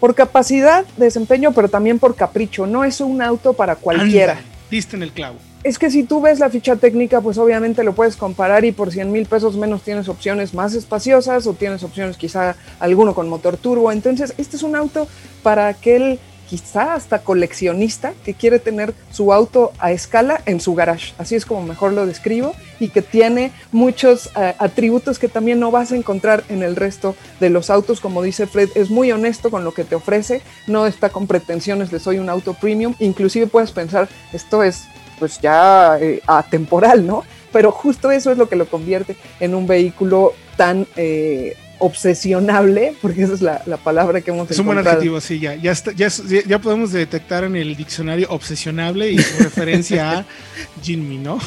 Por 0.00 0.14
capacidad, 0.14 0.84
desempeño, 0.96 1.52
pero 1.52 1.68
también 1.68 1.98
por 1.98 2.14
capricho. 2.14 2.66
No 2.66 2.84
es 2.84 3.00
un 3.00 3.22
auto 3.22 3.54
para 3.54 3.76
cualquiera. 3.76 4.40
En 4.74 5.02
el 5.04 5.12
clavo. 5.12 5.36
Es 5.62 5.78
que 5.78 5.88
si 5.88 6.02
tú 6.02 6.20
ves 6.20 6.40
la 6.40 6.50
ficha 6.50 6.74
técnica, 6.76 7.20
pues 7.20 7.38
obviamente 7.38 7.84
lo 7.84 7.94
puedes 7.94 8.16
comparar 8.16 8.64
y 8.64 8.72
por 8.72 8.90
100 8.90 9.12
mil 9.12 9.24
pesos 9.26 9.56
menos 9.56 9.82
tienes 9.82 10.08
opciones 10.08 10.52
más 10.52 10.74
espaciosas 10.74 11.46
o 11.46 11.54
tienes 11.54 11.84
opciones 11.84 12.16
quizá 12.16 12.56
alguno 12.80 13.14
con 13.14 13.28
motor 13.28 13.56
turbo. 13.56 13.92
Entonces, 13.92 14.34
este 14.36 14.56
es 14.56 14.64
un 14.64 14.74
auto 14.74 15.06
para 15.44 15.68
aquel 15.68 16.18
quizá 16.48 16.94
hasta 16.94 17.20
coleccionista 17.20 18.12
que 18.24 18.34
quiere 18.34 18.58
tener 18.58 18.94
su 19.10 19.32
auto 19.32 19.72
a 19.78 19.92
escala 19.92 20.40
en 20.46 20.60
su 20.60 20.74
garage, 20.74 21.14
así 21.18 21.34
es 21.34 21.46
como 21.46 21.62
mejor 21.62 21.92
lo 21.92 22.06
describo, 22.06 22.54
y 22.80 22.88
que 22.88 23.02
tiene 23.02 23.52
muchos 23.72 24.30
eh, 24.36 24.54
atributos 24.58 25.18
que 25.18 25.28
también 25.28 25.60
no 25.60 25.70
vas 25.70 25.92
a 25.92 25.96
encontrar 25.96 26.44
en 26.48 26.62
el 26.62 26.76
resto 26.76 27.16
de 27.40 27.50
los 27.50 27.70
autos, 27.70 28.00
como 28.00 28.22
dice 28.22 28.46
Fred, 28.46 28.70
es 28.74 28.90
muy 28.90 29.12
honesto 29.12 29.50
con 29.50 29.64
lo 29.64 29.72
que 29.72 29.84
te 29.84 29.94
ofrece, 29.94 30.42
no 30.66 30.86
está 30.86 31.10
con 31.10 31.26
pretensiones 31.26 31.90
de 31.90 32.00
soy 32.00 32.18
un 32.18 32.28
auto 32.28 32.54
premium, 32.54 32.94
inclusive 32.98 33.46
puedes 33.46 33.72
pensar, 33.72 34.08
esto 34.32 34.62
es 34.62 34.84
pues 35.18 35.40
ya 35.40 35.98
eh, 36.00 36.20
atemporal, 36.26 37.06
¿no? 37.06 37.22
Pero 37.52 37.70
justo 37.70 38.10
eso 38.10 38.32
es 38.32 38.38
lo 38.38 38.48
que 38.48 38.56
lo 38.56 38.66
convierte 38.66 39.16
en 39.40 39.54
un 39.54 39.66
vehículo 39.66 40.32
tan... 40.56 40.86
Eh, 40.96 41.56
obsesionable, 41.84 42.96
porque 43.02 43.24
esa 43.24 43.34
es 43.34 43.42
la, 43.42 43.60
palabra 43.82 44.22
que 44.22 44.30
hemos 44.30 44.50
Es 44.50 44.58
un 44.58 44.66
buen 44.66 44.78
adjetivo, 44.78 45.20
sí, 45.20 45.38
ya, 45.38 45.54
ya, 45.54 45.74
ya, 45.94 46.58
podemos 46.58 46.92
detectar 46.92 47.44
en 47.44 47.56
el 47.56 47.76
diccionario 47.76 48.26
obsesionable 48.30 49.10
y 49.10 49.18
su 49.18 49.42
referencia 49.42 50.18
a 50.18 50.26
Jinmi, 50.82 51.18
¿no? 51.18 51.38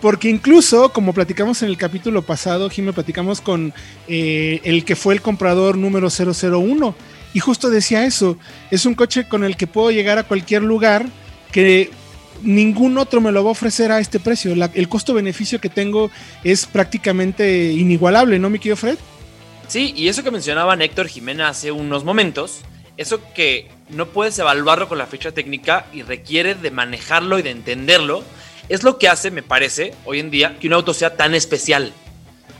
porque 0.00 0.28
incluso, 0.28 0.92
como 0.92 1.12
platicamos 1.12 1.62
en 1.62 1.68
el 1.68 1.76
capítulo 1.76 2.22
pasado, 2.22 2.70
Jimmy, 2.70 2.92
platicamos 2.92 3.40
con 3.40 3.74
eh, 4.06 4.60
el 4.62 4.84
que 4.84 4.94
fue 4.94 5.14
el 5.14 5.20
comprador 5.20 5.76
número 5.76 6.08
001, 6.10 6.94
y 7.34 7.40
justo 7.40 7.68
decía 7.68 8.04
eso, 8.04 8.38
es 8.70 8.86
un 8.86 8.94
coche 8.94 9.26
con 9.28 9.42
el 9.42 9.56
que 9.56 9.66
puedo 9.66 9.90
llegar 9.90 10.18
a 10.18 10.22
cualquier 10.22 10.62
lugar 10.62 11.06
que 11.50 11.90
ningún 12.42 12.98
otro 12.98 13.20
me 13.20 13.32
lo 13.32 13.42
va 13.42 13.50
a 13.50 13.52
ofrecer 13.52 13.90
a 13.90 13.98
este 13.98 14.20
precio. 14.20 14.52
el 14.52 14.88
costo-beneficio 14.88 15.60
que 15.60 15.68
tengo 15.68 16.10
es 16.44 16.66
prácticamente 16.66 17.72
inigualable, 17.72 18.38
¿no, 18.38 18.48
mi 18.48 18.58
querido 18.58 18.76
Fred? 18.76 18.98
Sí, 19.68 19.92
y 19.96 20.08
eso 20.08 20.22
que 20.22 20.30
mencionaba 20.30 20.74
Héctor 20.74 21.08
Jimena 21.08 21.48
hace 21.48 21.72
unos 21.72 22.04
momentos, 22.04 22.60
eso 22.96 23.20
que 23.34 23.68
no 23.88 24.06
puedes 24.06 24.38
evaluarlo 24.38 24.88
con 24.88 24.98
la 24.98 25.06
ficha 25.06 25.32
técnica 25.32 25.86
y 25.92 26.02
requiere 26.02 26.54
de 26.54 26.70
manejarlo 26.70 27.38
y 27.38 27.42
de 27.42 27.50
entenderlo, 27.50 28.22
es 28.68 28.84
lo 28.84 28.98
que 28.98 29.08
hace, 29.08 29.30
me 29.30 29.42
parece, 29.42 29.94
hoy 30.04 30.20
en 30.20 30.30
día 30.30 30.56
que 30.58 30.68
un 30.68 30.72
auto 30.72 30.94
sea 30.94 31.16
tan 31.16 31.34
especial. 31.34 31.92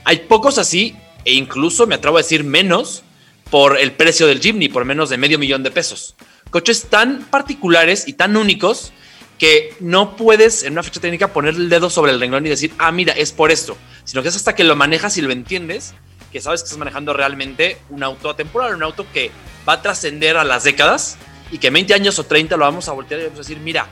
Hay 0.03 0.19
pocos 0.19 0.57
así, 0.57 0.95
e 1.23 1.33
incluso 1.33 1.87
me 1.87 1.95
atrevo 1.95 2.17
a 2.17 2.21
decir 2.21 2.43
menos, 2.43 3.03
por 3.49 3.77
el 3.77 3.93
precio 3.93 4.27
del 4.27 4.41
Jimny, 4.41 4.67
por 4.67 4.85
menos 4.85 5.09
de 5.09 5.17
medio 5.17 5.39
millón 5.39 5.63
de 5.63 5.71
pesos. 5.71 6.15
Coches 6.49 6.87
tan 6.89 7.23
particulares 7.23 8.07
y 8.07 8.13
tan 8.13 8.35
únicos 8.35 8.91
que 9.39 9.73
no 9.79 10.15
puedes 10.15 10.63
en 10.63 10.73
una 10.73 10.83
ficha 10.83 10.99
técnica 10.99 11.31
poner 11.31 11.55
el 11.55 11.69
dedo 11.69 11.89
sobre 11.89 12.11
el 12.11 12.19
renglón 12.19 12.45
y 12.45 12.49
decir, 12.49 12.73
ah, 12.77 12.91
mira, 12.91 13.13
es 13.13 13.31
por 13.31 13.51
esto, 13.51 13.77
sino 14.03 14.21
que 14.21 14.29
es 14.29 14.35
hasta 14.35 14.55
que 14.55 14.63
lo 14.63 14.75
manejas 14.75 15.17
y 15.17 15.21
lo 15.21 15.31
entiendes, 15.31 15.93
que 16.31 16.41
sabes 16.41 16.61
que 16.61 16.65
estás 16.65 16.77
manejando 16.77 17.13
realmente 17.13 17.77
un 17.89 18.03
auto 18.03 18.29
atemporal, 18.29 18.75
un 18.75 18.83
auto 18.83 19.05
que 19.13 19.31
va 19.67 19.73
a 19.73 19.81
trascender 19.81 20.37
a 20.37 20.43
las 20.43 20.63
décadas 20.63 21.17
y 21.51 21.57
que 21.57 21.69
20 21.69 21.93
años 21.93 22.19
o 22.19 22.25
30 22.25 22.57
lo 22.57 22.65
vamos 22.65 22.87
a 22.89 22.91
voltear 22.91 23.21
y 23.21 23.23
vamos 23.23 23.39
a 23.39 23.41
decir, 23.41 23.59
mira, 23.59 23.87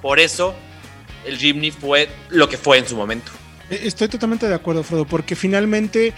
por 0.00 0.20
eso 0.20 0.54
el 1.24 1.36
Jimny 1.36 1.70
fue 1.70 2.08
lo 2.30 2.48
que 2.48 2.56
fue 2.56 2.78
en 2.78 2.86
su 2.86 2.96
momento. 2.96 3.30
Eh, 3.70 3.80
estoy 3.84 4.08
totalmente 4.08 4.48
de 4.48 4.54
acuerdo, 4.54 4.82
Frodo, 4.82 5.04
porque 5.04 5.36
finalmente 5.36 6.14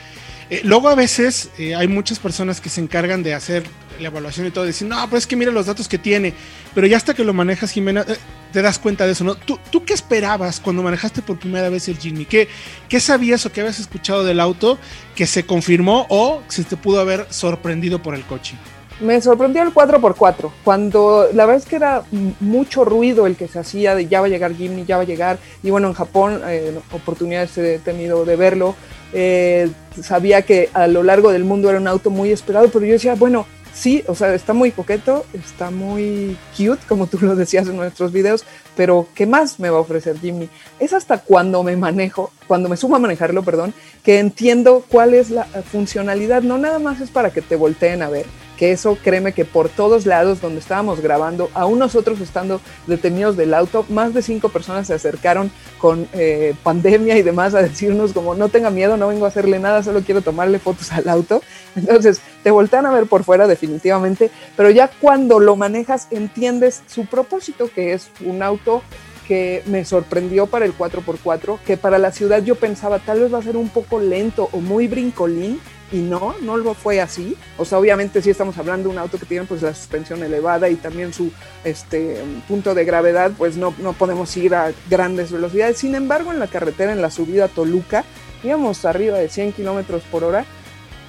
eh, 0.52 0.61
luego 0.64 0.91
a 0.91 0.95
veces 0.95 1.49
eh, 1.57 1.75
hay 1.75 1.88
muchas 1.88 2.19
personas 2.19 2.61
que 2.61 2.69
se 2.69 2.83
encargan 2.83 3.23
de 3.23 3.33
hacer 3.33 3.64
la 3.99 4.09
evaluación 4.09 4.47
y 4.47 4.50
todo, 4.50 4.64
decir, 4.64 4.87
no, 4.87 5.09
pues 5.09 5.23
es 5.23 5.26
que 5.26 5.35
mira 5.35 5.50
los 5.50 5.64
datos 5.64 5.88
que 5.88 5.97
tiene, 5.97 6.35
pero 6.75 6.87
ya 6.87 6.99
hasta 6.99 7.14
que 7.14 7.25
lo 7.25 7.33
manejas, 7.33 7.71
Jimena, 7.71 8.05
eh, 8.07 8.17
te 8.52 8.62
das 8.62 8.78
cuenta 8.78 9.06
de 9.06 9.12
eso, 9.12 9.25
¿no? 9.25 9.35
¿Tú, 9.35 9.59
¿Tú, 9.71 9.85
qué 9.85 9.94
esperabas 9.94 10.61
cuando 10.61 10.82
manejaste 10.82 11.23
por 11.23 11.38
primera 11.38 11.68
vez 11.68 11.88
el 11.88 11.99
Jimmy? 11.99 12.25
¿Qué, 12.25 12.49
¿Qué 12.88 13.00
sabías 13.00 13.44
o 13.47 13.52
qué 13.52 13.62
habías 13.62 13.80
escuchado 13.80 14.25
del 14.25 14.40
auto 14.40 14.78
que 15.14 15.26
se 15.26 15.44
confirmó 15.44 16.06
o 16.09 16.42
se 16.49 16.64
te 16.64 16.76
pudo 16.76 17.00
haber 17.00 17.26
sorprendido 17.30 18.00
por 18.00 18.14
el 18.14 18.23
coche? 18.25 18.56
Me 19.00 19.21
sorprendió 19.21 19.62
el 19.62 19.75
4x4, 19.75 20.50
cuando 20.62 21.28
la 21.32 21.47
verdad 21.47 21.62
es 21.62 21.68
que 21.68 21.76
era 21.76 22.04
mucho 22.38 22.85
ruido 22.85 23.26
el 23.26 23.35
que 23.35 23.49
se 23.49 23.59
hacía 23.59 23.97
de 23.97 24.06
ya 24.06 24.21
va 24.21 24.26
a 24.26 24.28
llegar 24.28 24.54
Jimny, 24.54 24.85
ya 24.85 24.97
va 24.97 25.02
a 25.02 25.06
llegar, 25.06 25.38
y 25.62 25.71
bueno, 25.71 25.88
en 25.88 25.94
Japón 25.94 26.40
eh, 26.47 26.78
oportunidades 26.92 27.59
he 27.59 27.80
tenido 27.80 28.25
de 28.25 28.37
verlo, 28.37 28.76
eh, 29.12 29.68
sabía 30.00 30.42
que 30.42 30.71
a 30.73 30.87
lo 30.87 31.02
largo 31.02 31.32
del 31.32 31.42
mundo 31.42 31.68
era 31.68 31.80
un 31.80 31.88
auto 31.88 32.11
muy 32.11 32.30
esperado, 32.30 32.68
pero 32.68 32.85
yo 32.85 32.92
decía, 32.92 33.14
bueno, 33.16 33.47
sí, 33.73 34.05
o 34.07 34.14
sea, 34.14 34.35
está 34.35 34.52
muy 34.52 34.71
coqueto, 34.71 35.25
está 35.33 35.71
muy 35.71 36.37
cute, 36.57 36.83
como 36.88 37.07
tú 37.07 37.19
lo 37.21 37.37
decías 37.37 37.69
en 37.69 37.76
nuestros 37.76 38.12
videos, 38.12 38.45
pero 38.76 39.09
¿qué 39.14 39.26
más 39.26 39.59
me 39.61 39.71
va 39.71 39.79
a 39.79 39.83
ofrecer 39.83 40.19
Jimny? 40.19 40.49
Es 40.79 40.93
hasta 40.93 41.19
cuando 41.19 41.62
me 41.62 41.76
manejo, 41.76 42.33
cuando 42.47 42.69
me 42.69 42.76
sumo 42.76 42.97
a 42.97 42.99
manejarlo, 42.99 43.43
perdón, 43.43 43.75
que 44.02 44.19
entiendo 44.19 44.85
cuál 44.88 45.14
es 45.14 45.31
la 45.31 45.45
funcionalidad. 45.45 46.43
No 46.43 46.59
nada 46.59 46.79
más 46.79 47.00
es 47.00 47.11
para 47.11 47.31
que 47.31 47.43
te 47.43 47.57
volteen 47.57 48.02
a 48.02 48.09
ver, 48.09 48.26
que 48.62 48.71
eso 48.71 48.97
créeme 49.02 49.33
que 49.33 49.45
por 49.45 49.69
todos 49.69 50.07
lados 50.07 50.40
donde 50.40 50.61
estábamos 50.61 51.00
grabando, 51.00 51.50
aún 51.52 51.81
nosotros 51.81 52.21
estando 52.21 52.61
detenidos 52.87 53.37
del 53.37 53.54
auto, 53.54 53.85
más 53.88 54.14
de 54.14 54.23
cinco 54.23 54.50
personas 54.50 54.87
se 54.87 54.95
acercaron 54.95 55.50
con 55.78 56.07
eh, 56.12 56.54
pandemia 56.62 57.19
y 57.19 57.23
demás 57.23 57.57
a 57.57 57.62
decirnos 57.62 58.12
como 58.12 58.37
no 58.37 58.50
tenga 58.50 58.71
miedo, 58.71 58.97
no 58.97 59.09
vengo 59.09 59.25
a 59.25 59.31
hacerle 59.31 59.59
nada, 59.59 59.83
solo 59.83 60.02
quiero 60.02 60.23
tomarle 60.23 60.61
fotos 60.61 60.92
al 60.92 61.09
auto. 61.09 61.42
Entonces 61.75 62.21
te 62.45 62.52
voltean 62.52 62.87
a 62.87 62.92
ver 62.92 63.07
por 63.07 63.25
fuera 63.25 63.49
definitivamente, 63.49 64.31
pero 64.57 64.71
ya 64.71 64.87
cuando 64.87 65.40
lo 65.40 65.57
manejas 65.57 66.07
entiendes 66.12 66.85
su 66.87 67.07
propósito, 67.07 67.69
que 67.69 67.95
es 67.95 68.12
un 68.25 68.45
auto 68.45 68.85
que 69.26 69.64
me 69.66 69.85
sorprendió 69.85 70.47
para 70.47 70.66
el 70.66 70.78
4x4, 70.78 71.59
que 71.66 71.76
para 71.76 71.99
la 71.99 72.12
ciudad 72.12 72.45
yo 72.45 72.54
pensaba 72.54 73.00
tal 73.00 73.19
vez 73.19 73.35
va 73.35 73.38
a 73.38 73.42
ser 73.42 73.57
un 73.57 73.71
poco 73.71 73.99
lento 73.99 74.49
o 74.52 74.61
muy 74.61 74.87
brincolín, 74.87 75.59
y 75.93 75.99
no, 75.99 76.35
no 76.41 76.57
lo 76.57 76.75
fue 76.75 77.01
así. 77.01 77.37
O 77.59 77.65
sea, 77.65 77.79
obviamente 77.79 78.23
sí 78.23 78.31
estamos 78.31 78.57
hablando 78.59 78.89
de 78.89 78.95
un 78.95 78.99
auto 78.99 79.19
que 79.19 79.27
tiene 79.27 79.45
pues 79.45 79.63
la 79.63 79.75
suspensión 79.75 80.23
elevada 80.23 80.69
y 80.69 80.77
también 80.77 81.13
su 81.13 81.31
este, 81.65 82.23
punto 82.49 82.75
de 82.75 82.85
gravedad, 82.85 83.33
pues 83.37 83.57
no, 83.57 83.75
no 83.79 83.93
podemos 83.93 84.35
ir 84.37 84.55
a 84.55 84.73
grandes 84.89 85.31
velocidades. 85.31 85.79
Sin 85.79 85.95
embargo, 85.95 86.33
en 86.33 86.41
la 86.41 86.47
carretera, 86.47 86.93
en 86.93 87.03
la 87.03 87.11
subida 87.11 87.45
a 87.45 87.49
Toluca, 87.49 88.05
íbamos 88.43 88.85
arriba 88.85 89.19
de 89.19 89.29
100 89.29 89.53
kilómetros 89.53 90.03
por 90.11 90.25
hora 90.25 90.45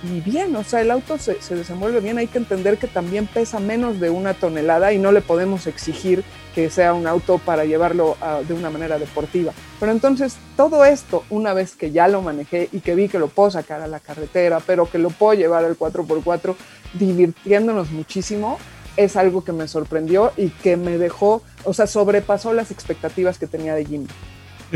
y 0.03 0.19
bien, 0.19 0.55
o 0.55 0.63
sea, 0.63 0.81
el 0.81 0.91
auto 0.91 1.17
se, 1.17 1.41
se, 1.41 1.55
desenvuelve 1.55 2.01
bien. 2.01 2.17
Hay 2.17 2.27
que 2.27 2.37
entender 2.37 2.77
que 2.77 2.87
también 2.87 3.25
pesa 3.25 3.59
menos 3.59 3.99
de 3.99 4.09
una 4.09 4.33
tonelada 4.33 4.91
y 4.91 4.97
no 4.97 5.11
le 5.11 5.21
podemos 5.21 5.65
exigir 5.65 6.23
que 6.53 6.69
sea 6.69 6.93
un 6.93 7.07
auto 7.07 7.37
para 7.39 7.65
llevarlo 7.65 8.17
de 8.47 8.53
una 8.53 8.69
manera 8.69 8.99
deportiva. 8.99 9.53
Pero 9.79 9.91
entonces 9.91 10.35
todo 10.55 10.85
esto, 10.85 11.23
una 11.29 11.53
vez 11.53 11.75
que 11.75 11.91
ya 11.91 12.07
lo 12.07 12.21
manejé 12.21 12.69
y 12.71 12.81
que 12.81 12.95
vi 12.95 13.07
que 13.07 13.19
lo 13.19 13.27
puedo 13.27 13.49
sacar 13.51 13.81
a 13.81 13.87
la 13.87 13.99
carretera, 13.99 14.59
pero 14.65 14.89
que 14.89 14.99
lo 14.99 15.09
puedo 15.09 15.33
llevar 15.33 15.65
al 15.65 15.77
4x4 15.77 16.55
divirtiéndonos 16.93 17.91
muchísimo, 17.91 18.59
es 18.97 19.15
algo 19.15 19.43
que 19.43 19.51
me 19.51 19.67
sorprendió 19.67 20.31
y 20.37 20.49
que 20.49 20.77
me 20.77 20.97
dejó, 20.97 21.41
o 21.63 21.73
sea, 21.73 21.87
sobrepasó 21.87 22.53
las 22.53 22.71
expectativas 22.71 23.39
que 23.39 23.47
tenía 23.47 23.73
de 23.73 23.85
Jimmy. 23.85 24.07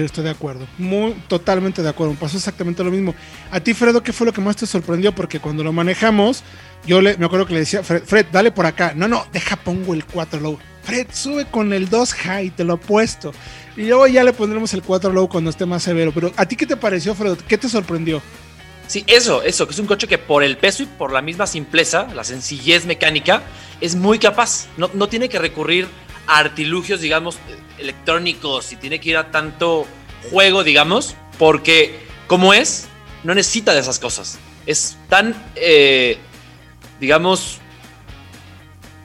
Estoy 0.06 0.26
de 0.26 0.30
acuerdo, 0.30 0.68
muy 0.78 1.14
totalmente 1.28 1.82
de 1.82 1.90
acuerdo. 1.90 2.14
Pasó 2.14 2.38
exactamente 2.38 2.84
lo 2.84 2.92
mismo. 2.92 3.16
A 3.50 3.60
ti, 3.60 3.74
Fredo, 3.74 4.04
¿qué 4.04 4.14
fue 4.14 4.28
lo 4.28 4.34
que 4.34 4.42
más 4.42 4.56
te 4.56 4.68
sorprendió? 4.68 5.12
Porque 5.12 5.40
cuando 5.40 5.64
lo 5.64 5.74
manejamos, 5.74 6.44
yo 6.86 7.02
le, 7.02 7.18
me 7.18 7.26
acuerdo 7.26 7.48
que 7.48 7.54
le 7.54 7.62
decía, 7.62 7.82
Fred, 7.82 8.04
Fred 8.04 8.28
dale 8.32 8.52
por 8.52 8.68
acá. 8.68 8.94
No, 8.96 9.08
no, 9.08 9.26
deja, 9.34 9.56
pongo 9.56 9.96
el 9.96 10.06
4 10.06 10.40
low. 10.40 10.60
Fred, 10.84 11.08
sube 11.12 11.46
con 11.46 11.74
el 11.74 11.90
2 11.90 12.14
high, 12.14 12.52
te 12.52 12.64
lo 12.64 12.76
he 12.76 12.78
puesto. 12.78 13.34
Y 13.76 13.88
luego 13.88 14.06
ya 14.06 14.24
le 14.24 14.34
pondremos 14.34 14.72
el 14.76 14.84
4 14.84 15.12
low 15.12 15.28
cuando 15.28 15.50
esté 15.50 15.66
más 15.66 15.82
severo. 15.82 16.12
Pero, 16.14 16.32
¿a 16.38 16.46
ti 16.46 16.56
qué 16.56 16.68
te 16.68 16.78
pareció, 16.78 17.16
Fred? 17.16 17.36
¿Qué 17.48 17.58
te 17.58 17.68
sorprendió? 17.68 18.22
Sí, 18.86 19.04
eso, 19.08 19.42
eso, 19.42 19.66
que 19.66 19.74
es 19.74 19.80
un 19.80 19.88
coche 19.88 20.08
que 20.08 20.20
por 20.20 20.44
el 20.44 20.58
peso 20.58 20.84
y 20.84 20.86
por 20.86 21.12
la 21.12 21.24
misma 21.24 21.48
simpleza, 21.48 22.08
la 22.14 22.24
sencillez 22.24 22.86
mecánica, 22.86 23.42
es 23.82 23.96
muy 23.96 24.20
capaz. 24.20 24.68
No, 24.78 24.92
no 24.94 25.10
tiene 25.10 25.28
que 25.28 25.40
recurrir 25.40 25.88
artilugios, 26.28 27.02
digamos, 27.02 27.40
electrónicos 27.78 28.72
y 28.74 28.76
tiene 28.76 29.00
que 29.00 29.10
ir 29.10 29.18
a 29.18 29.32
tanto 29.32 29.88
juego, 30.30 30.64
digamos, 30.64 31.16
porque 31.40 32.00
como 32.28 32.54
es, 32.54 32.88
no 33.24 33.34
necesita 33.34 33.74
de 33.74 33.80
esas 33.80 34.00
cosas. 34.00 34.40
Es 34.66 34.98
tan, 35.10 35.36
eh, 35.56 36.18
digamos, 37.00 37.60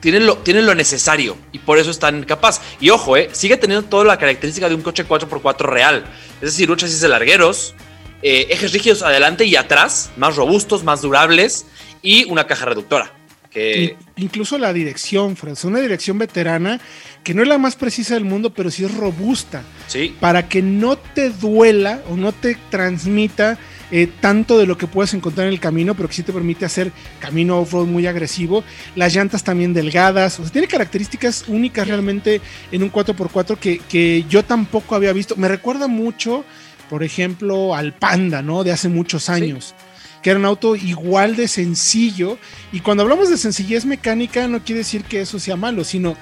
tiene 0.01 0.19
lo, 0.19 0.37
tiene 0.39 0.61
lo 0.61 0.75
necesario 0.75 1.37
y 1.53 1.59
por 1.59 1.77
eso 1.77 1.89
es 1.89 1.99
tan 1.99 2.23
capaz. 2.23 2.61
Y 2.81 2.89
ojo, 2.89 3.15
eh, 3.15 3.29
sigue 3.31 3.55
teniendo 3.55 3.87
toda 3.87 4.03
la 4.03 4.17
característica 4.17 4.67
de 4.67 4.75
un 4.75 4.81
coche 4.81 5.07
4x4 5.07 5.65
real. 5.65 6.03
Es 6.35 6.51
decir, 6.51 6.69
un 6.69 6.77
chasis 6.77 6.99
de 6.99 7.07
largueros, 7.07 7.73
eh, 8.21 8.47
ejes 8.49 8.73
rígidos 8.73 9.01
adelante 9.01 9.45
y 9.45 9.55
atrás, 9.55 10.11
más 10.17 10.35
robustos, 10.35 10.83
más 10.83 11.01
durables 11.01 11.65
y 12.01 12.25
una 12.25 12.45
caja 12.45 12.65
reductora. 12.65 13.13
Que... 13.53 13.95
Incluso 14.15 14.57
la 14.57 14.73
dirección, 14.73 15.35
Franz, 15.35 15.63
una 15.63 15.79
dirección 15.79 16.17
veterana 16.17 16.79
que 17.23 17.33
no 17.33 17.41
es 17.41 17.47
la 17.47 17.57
más 17.57 17.75
precisa 17.75 18.15
del 18.15 18.25
mundo, 18.25 18.53
pero 18.53 18.71
sí 18.71 18.83
es 18.83 18.93
robusta. 18.93 19.63
Sí. 19.87 20.15
Para 20.19 20.47
que 20.49 20.61
no 20.61 20.97
te 20.97 21.29
duela 21.29 22.01
o 22.09 22.17
no 22.17 22.31
te 22.31 22.57
transmita 22.69 23.57
eh, 23.95 24.09
tanto 24.19 24.57
de 24.57 24.65
lo 24.65 24.75
que 24.75 24.87
puedes 24.87 25.13
encontrar 25.13 25.45
en 25.45 25.53
el 25.53 25.59
camino, 25.59 25.93
pero 25.93 26.09
que 26.09 26.15
sí 26.15 26.23
te 26.23 26.33
permite 26.33 26.65
hacer 26.65 26.91
camino 27.19 27.59
off-road 27.59 27.85
muy 27.85 28.07
agresivo. 28.07 28.63
Las 28.95 29.13
llantas 29.13 29.43
también 29.43 29.73
delgadas, 29.73 30.39
o 30.39 30.43
sea, 30.43 30.51
tiene 30.51 30.67
características 30.67 31.45
únicas 31.47 31.87
realmente 31.87 32.41
en 32.71 32.81
un 32.81 32.91
4x4 32.91 33.55
que, 33.57 33.77
que 33.77 34.25
yo 34.27 34.43
tampoco 34.43 34.95
había 34.95 35.13
visto. 35.13 35.35
Me 35.35 35.47
recuerda 35.47 35.87
mucho, 35.87 36.43
por 36.89 37.03
ejemplo, 37.03 37.75
al 37.75 37.93
Panda, 37.93 38.41
¿no? 38.41 38.63
De 38.63 38.71
hace 38.71 38.89
muchos 38.89 39.29
años. 39.29 39.75
Que 40.23 40.29
era 40.29 40.39
un 40.39 40.45
auto 40.45 40.75
igual 40.75 41.35
de 41.35 41.47
sencillo. 41.47 42.39
Y 42.71 42.79
cuando 42.79 43.03
hablamos 43.03 43.29
de 43.29 43.37
sencillez 43.37 43.85
mecánica, 43.85 44.47
no 44.47 44.63
quiere 44.63 44.79
decir 44.79 45.03
que 45.03 45.21
eso 45.21 45.37
sea 45.37 45.57
malo, 45.57 45.83
sino 45.83 46.15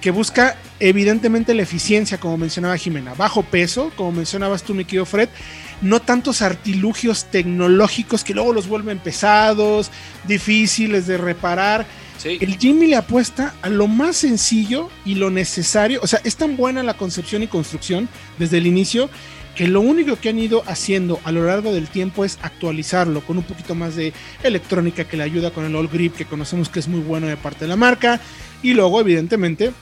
que 0.00 0.12
busca 0.12 0.56
evidentemente 0.78 1.54
la 1.54 1.62
eficiencia, 1.62 2.18
como 2.18 2.38
mencionaba 2.38 2.76
Jimena, 2.76 3.14
bajo 3.14 3.42
peso, 3.42 3.90
como 3.96 4.12
mencionabas 4.12 4.62
tú, 4.62 4.74
mi 4.74 4.84
querido 4.84 5.04
Fred, 5.04 5.28
no 5.82 6.00
tantos 6.00 6.40
artilugios 6.40 7.24
tecnológicos 7.24 8.22
que 8.22 8.32
luego 8.32 8.52
los 8.52 8.68
vuelven 8.68 9.00
pesados, 9.00 9.90
difíciles 10.26 11.08
de 11.08 11.18
reparar. 11.18 11.84
El 12.24 12.58
Jimmy 12.58 12.88
le 12.88 12.96
apuesta 12.96 13.54
a 13.62 13.68
lo 13.68 13.86
más 13.86 14.16
sencillo 14.16 14.88
y 15.04 15.14
lo 15.14 15.30
necesario, 15.30 16.00
o 16.02 16.06
sea, 16.06 16.20
es 16.24 16.34
tan 16.36 16.56
buena 16.56 16.82
la 16.82 16.94
concepción 16.94 17.42
y 17.44 17.46
construcción 17.46 18.08
desde 18.38 18.58
el 18.58 18.66
inicio 18.66 19.08
que 19.58 19.66
lo 19.66 19.80
único 19.80 20.14
que 20.14 20.28
han 20.28 20.38
ido 20.38 20.62
haciendo 20.68 21.18
a 21.24 21.32
lo 21.32 21.44
largo 21.44 21.72
del 21.72 21.88
tiempo 21.88 22.24
es 22.24 22.38
actualizarlo 22.42 23.22
con 23.22 23.38
un 23.38 23.42
poquito 23.42 23.74
más 23.74 23.96
de 23.96 24.12
electrónica 24.44 25.02
que 25.02 25.16
le 25.16 25.24
ayuda 25.24 25.50
con 25.50 25.64
el 25.64 25.74
All 25.74 25.88
Grip 25.88 26.14
que 26.14 26.26
conocemos 26.26 26.68
que 26.68 26.78
es 26.78 26.86
muy 26.86 27.00
bueno 27.00 27.26
de 27.26 27.36
parte 27.36 27.64
de 27.64 27.68
la 27.68 27.74
marca 27.74 28.20
y 28.62 28.74
luego 28.74 29.00
evidentemente 29.00 29.72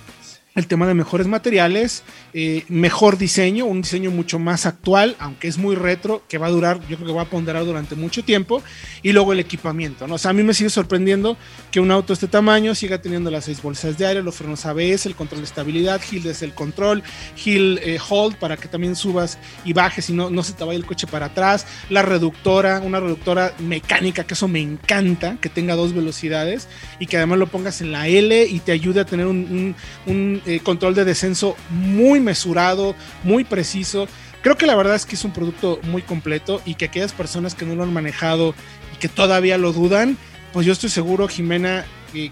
el 0.56 0.66
tema 0.66 0.86
de 0.86 0.94
mejores 0.94 1.26
materiales, 1.26 2.02
eh, 2.32 2.64
mejor 2.68 3.18
diseño, 3.18 3.66
un 3.66 3.82
diseño 3.82 4.10
mucho 4.10 4.38
más 4.38 4.64
actual, 4.64 5.14
aunque 5.18 5.48
es 5.48 5.58
muy 5.58 5.76
retro, 5.76 6.22
que 6.28 6.38
va 6.38 6.46
a 6.46 6.50
durar, 6.50 6.80
yo 6.88 6.96
creo 6.96 7.08
que 7.08 7.12
va 7.12 7.22
a 7.22 7.30
ponderar 7.30 7.64
durante 7.66 7.94
mucho 7.94 8.24
tiempo, 8.24 8.62
y 9.02 9.12
luego 9.12 9.34
el 9.34 9.40
equipamiento, 9.40 10.08
¿no? 10.08 10.14
O 10.14 10.18
sea, 10.18 10.30
a 10.30 10.34
mí 10.34 10.42
me 10.42 10.54
sigue 10.54 10.70
sorprendiendo 10.70 11.36
que 11.70 11.78
un 11.78 11.90
auto 11.90 12.08
de 12.08 12.14
este 12.14 12.26
tamaño 12.26 12.74
siga 12.74 13.02
teniendo 13.02 13.30
las 13.30 13.44
seis 13.44 13.62
bolsas 13.62 13.98
de 13.98 14.06
aire, 14.06 14.22
los 14.22 14.34
frenos 14.34 14.64
ABS, 14.64 15.04
el 15.04 15.14
control 15.14 15.42
de 15.42 15.46
estabilidad, 15.46 16.00
hill 16.10 16.22
desde 16.22 16.46
el 16.46 16.54
control, 16.54 17.02
hill 17.44 17.78
eh, 17.82 17.98
hold 18.08 18.36
para 18.36 18.56
que 18.56 18.66
también 18.66 18.96
subas 18.96 19.38
y 19.62 19.74
bajes 19.74 20.08
y 20.08 20.14
no, 20.14 20.30
no 20.30 20.42
se 20.42 20.54
te 20.54 20.64
vaya 20.64 20.78
el 20.78 20.86
coche 20.86 21.06
para 21.06 21.26
atrás, 21.26 21.66
la 21.90 22.00
reductora, 22.00 22.80
una 22.80 22.98
reductora 22.98 23.52
mecánica, 23.58 24.24
que 24.24 24.32
eso 24.32 24.48
me 24.48 24.60
encanta, 24.60 25.36
que 25.38 25.50
tenga 25.50 25.74
dos 25.74 25.92
velocidades 25.92 26.66
y 26.98 27.06
que 27.06 27.18
además 27.18 27.40
lo 27.40 27.46
pongas 27.46 27.82
en 27.82 27.92
la 27.92 28.08
L 28.08 28.46
y 28.46 28.60
te 28.60 28.72
ayude 28.72 29.00
a 29.00 29.04
tener 29.04 29.26
un, 29.26 29.74
un 30.06 30.40
eh, 30.46 30.60
control 30.60 30.94
de 30.94 31.04
descenso 31.04 31.56
muy 31.70 32.20
mesurado, 32.20 32.94
muy 33.22 33.44
preciso. 33.44 34.08
Creo 34.42 34.56
que 34.56 34.66
la 34.66 34.76
verdad 34.76 34.94
es 34.94 35.04
que 35.04 35.16
es 35.16 35.24
un 35.24 35.32
producto 35.32 35.80
muy 35.82 36.02
completo 36.02 36.62
y 36.64 36.74
que 36.74 36.84
aquellas 36.86 37.12
personas 37.12 37.54
que 37.54 37.66
no 37.66 37.74
lo 37.74 37.82
han 37.82 37.92
manejado 37.92 38.54
y 38.94 38.98
que 38.98 39.08
todavía 39.08 39.58
lo 39.58 39.72
dudan, 39.72 40.16
pues 40.52 40.66
yo 40.66 40.72
estoy 40.72 40.88
seguro, 40.88 41.28
Jimena, 41.28 41.84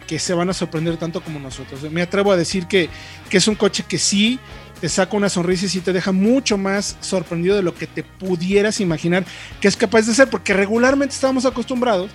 que, 0.07 0.19
se 0.19 0.33
van 0.33 0.49
a 0.49 0.55
sorprender 0.55 0.97
tanto 0.97 1.21
como 1.23 1.39
nosotros. 1.39 1.83
Me 1.91 2.03
atrevo 2.03 2.33
a 2.33 2.37
decir 2.37 2.67
que, 2.67 2.89
que 3.29 3.37
es 3.37 3.49
un 3.49 3.55
coche 3.55 3.85
que 3.87 3.99
sí 3.99 4.39
te 4.81 4.89
saca 4.89 5.17
una 5.17 5.29
sonrisa 5.29 5.67
y 5.67 5.69
sí 5.69 5.81
te 5.81 5.93
deja 5.93 6.13
mucho 6.13 6.57
más 6.57 6.97
sorprendido 7.01 7.57
de 7.57 7.63
lo 7.63 7.75
que 7.75 7.87
te 7.87 8.03
pudieras 8.03 8.81
imaginar 8.81 9.25
que 9.61 9.69
es 9.69 9.77
capaz 9.77 10.07
de 10.07 10.15
ser, 10.15 10.29
porque 10.29 10.55
regularmente 10.55 11.15
estábamos 11.15 11.47
acostumbrados 11.47 12.11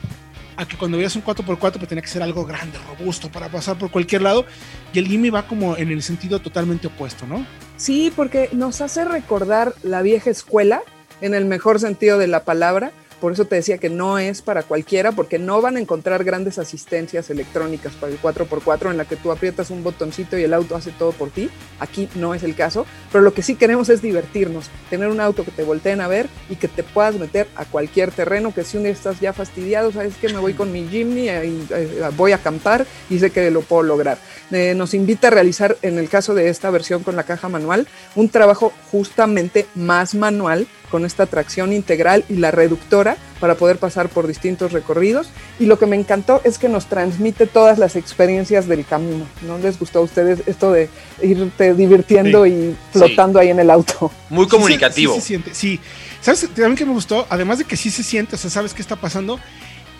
a 0.59 0.67
que 0.67 0.75
cuando 0.75 0.97
veías 0.97 1.15
un 1.15 1.23
4x4 1.23 1.57
pues 1.57 1.87
tenía 1.87 2.01
que 2.01 2.09
ser 2.09 2.21
algo 2.21 2.45
grande, 2.45 2.77
robusto 2.89 3.31
para 3.31 3.47
pasar 3.47 3.77
por 3.77 3.91
cualquier 3.91 4.21
lado 4.21 4.45
y 4.91 4.99
el 4.99 5.07
Gimme 5.07 5.31
va 5.31 5.47
como 5.47 5.77
en 5.77 5.89
el 5.89 6.03
sentido 6.03 6.39
totalmente 6.39 6.87
opuesto, 6.87 7.25
¿no? 7.25 7.45
Sí, 7.77 8.11
porque 8.13 8.49
nos 8.51 8.81
hace 8.81 9.05
recordar 9.05 9.73
la 9.83 10.01
vieja 10.01 10.29
escuela 10.29 10.81
en 11.21 11.33
el 11.33 11.45
mejor 11.45 11.79
sentido 11.79 12.17
de 12.17 12.27
la 12.27 12.43
palabra 12.43 12.91
por 13.19 13.33
eso 13.33 13.45
te 13.45 13.55
decía 13.55 13.77
que 13.77 13.89
no 13.89 14.17
es 14.17 14.41
para 14.41 14.63
cualquiera, 14.63 15.11
porque 15.11 15.39
no 15.39 15.61
van 15.61 15.77
a 15.77 15.79
encontrar 15.79 16.23
grandes 16.23 16.57
asistencias 16.57 17.29
electrónicas 17.29 17.93
para 17.93 18.11
el 18.11 18.21
4x4 18.21 18.91
en 18.91 18.97
la 18.97 19.05
que 19.05 19.15
tú 19.15 19.31
aprietas 19.31 19.69
un 19.69 19.83
botoncito 19.83 20.37
y 20.37 20.43
el 20.43 20.53
auto 20.53 20.75
hace 20.75 20.91
todo 20.91 21.11
por 21.11 21.29
ti. 21.29 21.49
Aquí 21.79 22.09
no 22.15 22.33
es 22.33 22.43
el 22.43 22.55
caso, 22.55 22.85
pero 23.11 23.23
lo 23.23 23.33
que 23.33 23.41
sí 23.41 23.55
queremos 23.55 23.89
es 23.89 24.01
divertirnos, 24.01 24.69
tener 24.89 25.09
un 25.09 25.19
auto 25.19 25.43
que 25.43 25.51
te 25.51 25.63
volteen 25.63 26.01
a 26.01 26.07
ver 26.07 26.27
y 26.49 26.55
que 26.55 26.67
te 26.67 26.83
puedas 26.83 27.15
meter 27.15 27.47
a 27.55 27.65
cualquier 27.65 28.11
terreno, 28.11 28.53
que 28.53 28.63
si 28.63 28.77
un 28.77 28.83
día 28.83 28.91
estás 28.91 29.19
ya 29.19 29.33
fastidiado, 29.33 29.91
sabes 29.91 30.15
que 30.15 30.29
me 30.29 30.39
voy 30.39 30.53
con 30.53 30.71
mi 30.71 30.87
Jimny 30.87 31.29
y 31.29 31.67
eh, 31.71 32.09
voy 32.15 32.31
a 32.31 32.35
acampar 32.35 32.85
y 33.09 33.19
sé 33.19 33.31
que 33.31 33.51
lo 33.51 33.61
puedo 33.61 33.83
lograr. 33.83 34.17
Eh, 34.51 34.73
nos 34.75 34.93
invita 34.93 35.27
a 35.27 35.31
realizar, 35.31 35.77
en 35.81 35.99
el 35.99 36.09
caso 36.09 36.33
de 36.33 36.49
esta 36.49 36.69
versión 36.69 37.03
con 37.03 37.15
la 37.15 37.23
caja 37.23 37.49
manual, 37.49 37.87
un 38.15 38.29
trabajo 38.29 38.73
justamente 38.91 39.67
más 39.75 40.15
manual 40.15 40.67
con 40.89 41.05
esta 41.05 41.25
tracción 41.25 41.73
integral 41.73 42.25
y 42.29 42.35
la 42.35 42.51
reductora 42.51 43.17
para 43.39 43.55
poder 43.55 43.77
pasar 43.77 44.09
por 44.09 44.27
distintos 44.27 44.71
recorridos. 44.71 45.29
Y 45.59 45.65
lo 45.65 45.79
que 45.79 45.85
me 45.85 45.95
encantó 45.95 46.41
es 46.43 46.57
que 46.57 46.69
nos 46.69 46.87
transmite 46.87 47.47
todas 47.47 47.79
las 47.79 47.95
experiencias 47.95 48.67
del 48.67 48.85
camino. 48.85 49.25
¿No 49.45 49.57
les 49.57 49.79
gustó 49.79 49.99
a 49.99 50.01
ustedes 50.01 50.41
esto 50.45 50.71
de 50.71 50.89
irte 51.21 51.73
divirtiendo 51.73 52.45
y 52.45 52.75
flotando 52.91 53.39
ahí 53.39 53.49
en 53.49 53.59
el 53.59 53.69
auto? 53.69 54.11
Muy 54.29 54.47
comunicativo. 54.47 55.13
Sí, 55.15 55.21
se 55.21 55.27
siente, 55.27 55.53
sí. 55.53 55.79
¿Sabes 56.21 56.41
también 56.41 56.75
que 56.75 56.85
me 56.85 56.93
gustó? 56.93 57.25
Además 57.29 57.59
de 57.59 57.65
que 57.65 57.77
sí 57.77 57.89
se 57.89 58.03
siente, 58.03 58.35
o 58.35 58.39
sea, 58.39 58.49
sabes 58.49 58.73
qué 58.73 58.81
está 58.81 58.95
pasando. 58.95 59.39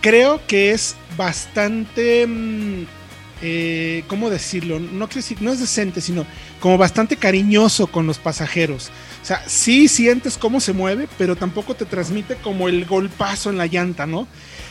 Creo 0.01 0.41
que 0.47 0.71
es 0.71 0.95
bastante... 1.17 2.25
Mm, 2.27 2.98
eh, 3.41 4.03
¿cómo 4.07 4.29
decirlo? 4.29 4.79
No, 4.79 5.07
no 5.39 5.51
es 5.53 5.59
decente, 5.59 6.01
sino 6.01 6.25
como 6.59 6.77
bastante 6.77 7.15
cariñoso 7.15 7.87
con 7.87 8.05
los 8.07 8.17
pasajeros. 8.17 8.91
O 9.21 9.25
sea, 9.25 9.43
sí 9.47 9.87
sientes 9.87 10.37
cómo 10.37 10.59
se 10.59 10.73
mueve, 10.73 11.07
pero 11.17 11.35
tampoco 11.35 11.75
te 11.75 11.85
transmite 11.85 12.35
como 12.35 12.67
el 12.67 12.85
golpazo 12.85 13.49
en 13.49 13.57
la 13.57 13.67
llanta, 13.67 14.05
¿no? 14.05 14.27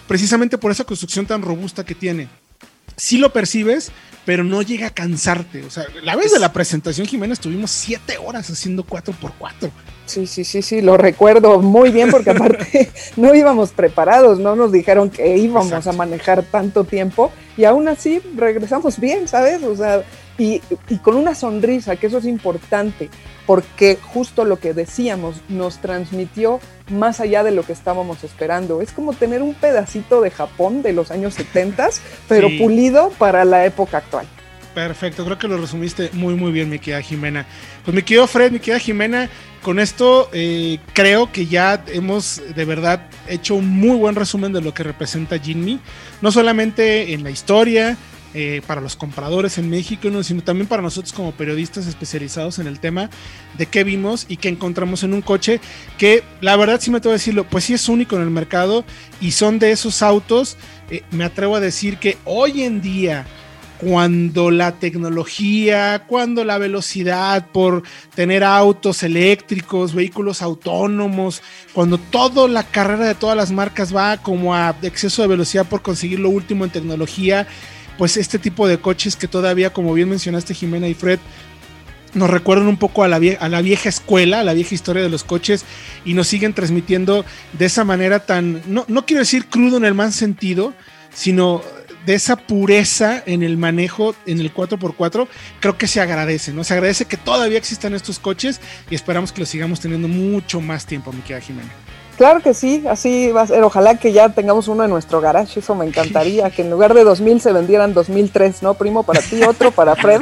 Precisamente 0.07 0.59
por 0.59 0.71
esa 0.71 0.85
construcción 0.85 1.27
tan 1.27 1.43
robusta 1.43 1.85
que 1.85 1.95
tiene. 1.95 2.29
Sí 2.97 3.19
lo 3.19 3.33
percibes, 3.33 3.93
pero 4.25 4.45
no 4.45 4.63
llega 4.63 4.89
a 4.89 4.91
cansarte. 4.91 5.65
O 5.65 5.71
sea, 5.71 5.85
la 6.03 6.17
vez 6.17 6.33
de 6.33 6.39
la 6.39 6.53
presentación, 6.53 7.07
Jimena, 7.07 7.33
estuvimos 7.33 7.71
siete 7.71 8.19
horas 8.19 8.51
haciendo 8.51 8.85
4x4. 8.85 9.71
Sí, 10.07 10.27
sí, 10.27 10.45
sí, 10.45 10.63
sí, 10.63 10.81
lo 10.81 10.97
recuerdo 10.97 11.61
muy 11.61 11.91
bien 11.91 12.11
porque 12.11 12.31
aparte 12.33 12.91
no 13.17 13.35
íbamos 13.35 13.71
preparados, 13.71 14.39
no 14.39 14.57
nos 14.57 14.73
dijeron 14.73 15.11
que 15.11 15.37
íbamos 15.37 15.87
a 15.87 15.93
manejar 15.93 16.43
tanto 16.43 16.85
tiempo 16.85 17.31
y 17.57 17.65
aún 17.65 17.89
así 17.89 18.21
regresamos 18.37 18.99
bien, 18.99 19.29
¿sabes? 19.29 19.63
O 19.63 19.77
sea, 19.77 20.03
y, 20.39 20.63
y, 20.89 20.97
con 20.99 21.17
una 21.17 21.35
sonrisa, 21.35 21.97
que 21.97 22.07
eso 22.07 22.19
es 22.19 22.25
importante, 22.25 23.11
porque 23.47 23.99
justo 24.01 24.45
lo 24.45 24.61
que 24.61 24.73
decíamos 24.73 25.37
nos 25.49 25.79
transmitió 25.79 26.61
más 26.91 27.21
allá 27.21 27.43
de 27.43 27.51
lo 27.51 27.65
que 27.65 27.73
estábamos 27.73 28.25
esperando. 28.25 28.81
Es 28.81 28.93
como 28.93 29.13
tener 29.13 29.43
un 29.43 29.55
pedacito 29.55 30.21
de 30.21 30.31
Japón 30.31 30.83
de 30.83 30.93
los 30.93 31.11
años 31.11 31.35
70, 31.35 31.91
pero 32.29 32.49
pulido 32.59 33.11
para 33.19 33.45
la 33.45 33.65
época 33.65 33.99
actual. 33.99 34.27
Perfecto, 34.75 35.25
creo 35.25 35.39
que 35.39 35.49
lo 35.49 35.57
resumiste 35.57 36.11
muy 36.13 36.35
muy 36.35 36.53
bien, 36.53 36.71
mi 36.71 36.79
querida 36.79 37.03
Jimena. 37.03 37.47
Pues 37.85 37.95
mi 37.95 38.03
querido 38.03 38.29
Fred, 38.29 38.53
mi 38.53 38.61
querida 38.61 38.79
Jimena, 38.79 39.29
con 39.63 39.81
esto 39.81 40.29
eh, 40.33 40.79
creo 40.93 41.33
que 41.33 41.47
ya 41.47 41.83
hemos 41.89 42.41
de 42.55 42.65
verdad 42.65 43.09
hecho 43.27 43.57
un 43.57 43.69
muy 43.69 43.97
buen 43.97 44.15
resumen 44.15 44.53
de 44.53 44.61
lo 44.61 44.73
que 44.73 44.85
representa 44.85 45.39
Jinmi, 45.39 45.81
no 46.21 46.31
solamente 46.31 47.13
en 47.13 47.25
la 47.25 47.31
historia, 47.31 47.97
eh, 48.41 48.63
para 48.65 48.81
los 48.81 48.95
compradores 48.95 49.59
en 49.59 49.69
México, 49.69 50.09
sino 50.23 50.45
también 50.45 50.69
para 50.69 50.81
nosotros 50.81 51.13
como 51.13 51.33
periodistas 51.33 51.89
especializados 51.89 52.61
en 52.61 52.69
el 52.69 52.79
tema 52.79 53.11
de 53.57 53.67
qué 53.67 53.83
vimos 53.83 54.27
y 54.29 54.37
qué 54.37 54.49
encontramos 54.49 55.03
en 55.03 55.13
un 55.13 55.23
coche 55.23 55.61
que 55.99 56.23
la 56.41 56.55
verdad 56.55 56.81
sí 56.81 56.93
me 56.93 57.01
tengo 57.01 57.15
que 57.15 57.19
decirlo, 57.19 57.43
pues 57.43 57.65
sí 57.65 57.75
es 57.75 57.89
único 57.89 58.15
en 58.15 58.23
el 58.23 58.31
mercado 58.31 58.85
y 59.21 59.33
son 59.33 59.59
de 59.59 59.73
esos 59.73 60.03
autos, 60.03 60.57
eh, 60.89 61.03
me 61.11 61.25
atrevo 61.25 61.57
a 61.57 61.61
decir 61.61 61.97
que 61.97 62.17
hoy 62.27 62.63
en 62.63 62.81
día 62.81 63.27
cuando 63.81 64.53
la 64.53 64.71
tecnología, 64.71 66.05
cuando 66.07 66.45
la 66.45 66.59
velocidad 66.59 67.49
por 67.51 67.83
tener 68.15 68.45
autos 68.45 69.03
eléctricos, 69.03 69.95
vehículos 69.95 70.43
autónomos, 70.43 71.43
cuando 71.73 71.99
toda 71.99 72.47
la 72.47 72.63
carrera 72.63 73.05
de 73.05 73.17
todas 73.17 73.37
las 73.37 73.51
marcas 73.51 73.93
va 73.93 74.19
como 74.19 74.55
a 74.55 74.77
exceso 74.83 75.23
de 75.23 75.29
velocidad 75.29 75.67
por 75.67 75.83
conseguir 75.83 76.21
lo 76.21 76.31
último 76.31 76.65
en 76.65 76.71
tecnología, 76.71 77.49
pues 77.99 78.17
este 78.17 78.39
tipo 78.39 78.67
de 78.67 78.79
coches 78.79 79.17
que 79.17 79.29
todavía, 79.29 79.73
como 79.73 79.93
bien 79.93 80.09
mencionaste 80.09 80.55
Jimena 80.55 80.89
y 80.89 80.95
Fred, 80.95 81.19
nos 82.15 82.31
recuerdan 82.31 82.69
un 82.69 82.79
poco 82.79 83.05
a 83.05 83.09
la, 83.09 83.21
a 83.41 83.49
la 83.49 83.61
vieja 83.61 83.89
escuela, 83.89 84.41
a 84.41 84.45
la 84.45 84.55
vieja 84.55 84.75
historia 84.75 85.03
de 85.03 85.11
los 85.11 85.25
coches 85.25 85.65
y 86.05 86.15
nos 86.15 86.29
siguen 86.29 86.55
transmitiendo 86.55 87.25
de 87.53 87.67
esa 87.67 87.85
manera 87.85 88.21
tan, 88.21 88.63
no, 88.67 88.85
no 88.89 89.05
quiero 89.05 89.21
decir 89.21 89.47
crudo 89.47 89.77
en 89.77 89.85
el 89.85 89.95
mal 89.95 90.13
sentido, 90.13 90.73
sino 91.13 91.63
de 92.07 92.15
esa 92.15 92.37
pureza 92.37 93.23
en 93.27 93.43
el 93.43 93.59
manejo 93.59 94.15
en 94.25 94.41
el 94.41 94.55
4x4, 94.55 95.29
creo 95.61 95.77
que 95.77 95.87
se 95.87 96.01
agradece, 96.01 96.55
¿no? 96.55 96.65
Se 96.65 96.73
agradece 96.73 97.05
que 97.05 97.19
todavía 97.19 97.59
existan 97.59 97.93
estos 97.93 98.19
coches 98.19 98.61
y 98.89 98.95
esperamos 98.95 99.33
que 99.33 99.41
los 99.41 99.49
sigamos 99.51 99.81
teniendo 99.81 100.09
mucho 100.09 100.63
más 100.63 100.87
tiempo, 100.87 101.13
mi 101.13 101.21
querida 101.21 101.41
Jimena. 101.41 101.88
Claro 102.19 102.41
que 102.41 102.53
sí, 102.53 102.85
así 102.89 103.31
va 103.31 103.43
a 103.43 103.47
ser. 103.47 103.63
Ojalá 103.63 103.95
que 103.97 104.13
ya 104.13 104.29
tengamos 104.29 104.67
uno 104.67 104.83
en 104.83 104.91
nuestro 104.91 105.21
garage, 105.21 105.61
eso 105.61 105.77
me 105.77 105.87
encantaría, 105.87 106.51
que 106.51 106.63
en 106.63 106.71
lugar 106.71 106.93
de 106.93 107.05
2000 107.05 107.41
se 107.41 107.53
vendieran 107.53 107.95
2003, 107.95 108.61
¿no? 108.61 108.75
Primo 108.75 109.05
para 109.05 109.23
ti, 109.23 109.41
otro 109.45 109.71
para 109.71 109.95
Fred. 109.95 110.21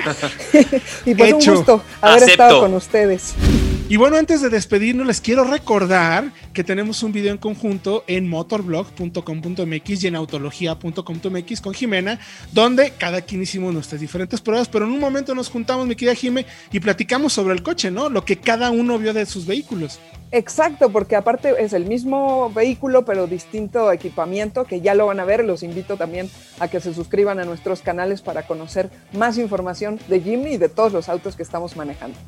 y 1.06 1.14
pues 1.14 1.32
un 1.32 1.54
gusto 1.54 1.82
haber 2.02 2.24
estado 2.24 2.61
con 2.61 2.74
ustedes. 2.74 3.35
Y 3.88 3.99
bueno, 3.99 4.16
antes 4.16 4.42
de 4.42 4.49
despedirnos, 4.49 5.07
les 5.07 5.20
quiero 5.20 5.44
recordar 5.44 6.33
que 6.53 6.64
tenemos 6.64 7.05
un 7.05 7.12
video 7.12 7.31
en 7.31 7.38
conjunto 7.38 8.03
en 8.09 8.29
motorblog.com.mx 8.29 10.03
y 10.03 10.07
en 10.09 10.16
autología.com.mx 10.16 11.61
con 11.61 11.72
Jimena, 11.72 12.18
donde 12.53 12.90
cada 12.99 13.20
quien 13.20 13.42
hicimos 13.42 13.72
nuestras 13.72 14.01
diferentes 14.01 14.40
pruebas, 14.40 14.68
pero 14.68 14.87
en 14.87 14.90
un 14.90 14.99
momento 14.99 15.37
nos 15.37 15.49
juntamos, 15.49 15.87
mi 15.87 15.94
querida 15.94 16.16
Jime, 16.16 16.46
y 16.72 16.81
platicamos 16.81 17.33
sobre 17.33 17.55
el 17.55 17.62
coche, 17.62 17.92
¿no? 17.92 18.09
Lo 18.09 18.25
que 18.25 18.38
cada 18.38 18.72
uno 18.72 18.99
vio 18.99 19.14
de 19.14 19.25
sus 19.25 19.46
vehículos. 19.46 20.01
Exacto, 20.33 20.90
porque 20.90 21.14
aparte 21.14 21.55
es 21.57 21.72
el 21.72 21.85
mismo 21.85 22.51
vehículo, 22.53 23.05
pero 23.05 23.29
distinto 23.29 23.92
equipamiento, 23.92 24.64
que 24.64 24.81
ya 24.81 24.96
lo 24.96 25.07
van 25.07 25.20
a 25.20 25.25
ver. 25.25 25.44
Los 25.44 25.62
invito 25.62 25.96
también 25.96 26.29
a 26.59 26.66
que 26.66 26.81
se 26.81 26.92
suscriban 26.92 27.38
a 27.38 27.44
nuestros 27.44 27.83
canales 27.83 28.20
para 28.20 28.49
conocer 28.49 28.90
más 29.12 29.38
información 29.38 30.01
de 30.09 30.20
Jimny 30.20 30.55
y 30.55 30.57
de 30.57 30.68
todos 30.68 30.92
los 30.92 31.09
autos 31.09 31.37
que 31.37 31.44
estamos 31.44 31.77
manejando. 31.77 32.18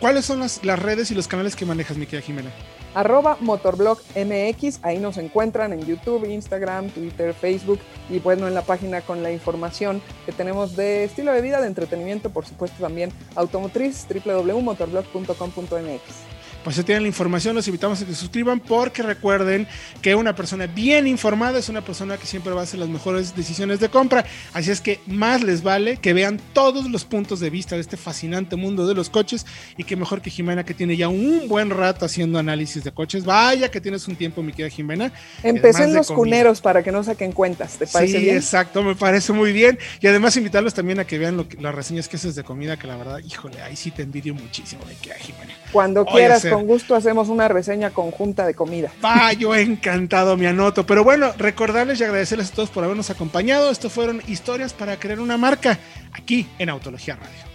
¿Cuáles 0.00 0.24
son 0.24 0.40
las, 0.40 0.62
redes 0.62 1.10
y 1.10 1.14
los 1.14 1.28
canales 1.28 1.54
que 1.54 1.66
manejas, 1.66 1.98
mi 1.98 2.06
querida 2.06 2.26
Jimena? 2.26 2.50
Arroba 2.94 3.36
MotorblogMX, 3.40 4.80
ahí 4.82 4.98
nos 4.98 5.18
encuentran 5.18 5.74
en 5.74 5.84
YouTube, 5.84 6.24
Instagram, 6.24 6.88
Twitter, 6.88 7.34
Facebook 7.34 7.80
y 8.08 8.18
bueno, 8.18 8.48
en 8.48 8.54
la 8.54 8.62
página 8.62 9.02
con 9.02 9.22
la 9.22 9.30
información 9.30 10.00
que 10.24 10.32
tenemos 10.32 10.74
de 10.74 11.04
estilo 11.04 11.32
de 11.32 11.42
vida, 11.42 11.60
de 11.60 11.66
entretenimiento, 11.66 12.30
por 12.30 12.46
supuesto 12.46 12.82
también 12.82 13.12
automotriz, 13.36 14.06
www.motorblog.com.mx. 14.08 16.39
pues 16.64 16.76
se 16.76 16.84
tienen 16.84 17.04
la 17.04 17.08
información, 17.08 17.54
los 17.54 17.66
invitamos 17.66 18.00
a 18.02 18.06
que 18.06 18.12
se 18.12 18.20
suscriban 18.20 18.60
porque 18.60 19.02
recuerden 19.02 19.66
que 20.02 20.14
una 20.14 20.34
persona 20.34 20.66
bien 20.66 21.06
informada 21.06 21.58
es 21.58 21.68
una 21.68 21.82
persona 21.82 22.16
que 22.16 22.26
siempre 22.26 22.52
va 22.52 22.60
a 22.60 22.64
hacer 22.64 22.80
las 22.80 22.88
mejores 22.88 23.34
decisiones 23.34 23.80
de 23.80 23.88
compra. 23.88 24.24
Así 24.52 24.70
es 24.70 24.80
que 24.80 25.00
más 25.06 25.42
les 25.42 25.62
vale 25.62 25.96
que 25.96 26.12
vean 26.12 26.40
todos 26.52 26.90
los 26.90 27.04
puntos 27.04 27.40
de 27.40 27.50
vista 27.50 27.74
de 27.74 27.80
este 27.80 27.96
fascinante 27.96 28.56
mundo 28.56 28.86
de 28.86 28.94
los 28.94 29.10
coches 29.10 29.46
y 29.76 29.84
que 29.84 29.96
mejor 29.96 30.20
que 30.20 30.30
Jimena 30.30 30.64
que 30.64 30.74
tiene 30.74 30.96
ya 30.96 31.08
un 31.08 31.48
buen 31.48 31.70
rato 31.70 32.04
haciendo 32.04 32.38
análisis 32.38 32.84
de 32.84 32.92
coches. 32.92 33.24
Vaya 33.24 33.70
que 33.70 33.80
tienes 33.80 34.06
un 34.08 34.16
tiempo, 34.16 34.42
mi 34.42 34.52
querida 34.52 34.74
Jimena. 34.74 35.12
Empecé 35.42 35.84
en 35.84 35.94
los 35.94 36.10
cuneros 36.10 36.60
para 36.60 36.82
que 36.82 36.92
no 36.92 37.02
saquen 37.02 37.32
cuentas, 37.32 37.76
¿te 37.76 37.86
parece 37.86 38.20
sí, 38.20 38.30
exacto, 38.30 38.82
me 38.82 38.94
parece 38.94 39.32
muy 39.32 39.52
bien. 39.52 39.78
Y 40.00 40.06
además 40.06 40.36
invitarlos 40.36 40.74
también 40.74 41.00
a 41.00 41.06
que 41.06 41.18
vean 41.18 41.46
las 41.60 41.74
reseñas 41.74 42.08
que 42.08 42.16
haces 42.16 42.34
de 42.34 42.44
comida, 42.44 42.76
que 42.76 42.86
la 42.86 42.96
verdad, 42.96 43.18
híjole, 43.18 43.62
ahí 43.62 43.76
sí 43.76 43.90
te 43.90 44.02
envidio 44.02 44.34
muchísimo, 44.34 44.84
mi 44.86 44.94
querida 44.94 45.16
Jimena. 45.16 45.54
Cuando 45.72 46.04
quieras, 46.04 46.44
con 46.50 46.66
gusto 46.66 46.94
hacemos 46.94 47.28
una 47.28 47.48
reseña 47.48 47.90
conjunta 47.90 48.46
de 48.46 48.54
comida. 48.54 48.90
Va, 49.04 49.32
yo 49.32 49.54
encantado, 49.54 50.36
me 50.36 50.46
anoto. 50.46 50.86
Pero 50.86 51.04
bueno, 51.04 51.32
recordarles 51.38 52.00
y 52.00 52.04
agradecerles 52.04 52.50
a 52.50 52.54
todos 52.54 52.70
por 52.70 52.84
habernos 52.84 53.10
acompañado. 53.10 53.70
Esto 53.70 53.90
fueron 53.90 54.22
historias 54.26 54.72
para 54.72 54.98
crear 54.98 55.20
una 55.20 55.36
marca 55.36 55.78
aquí 56.12 56.46
en 56.58 56.68
Autología 56.68 57.16
Radio. 57.16 57.50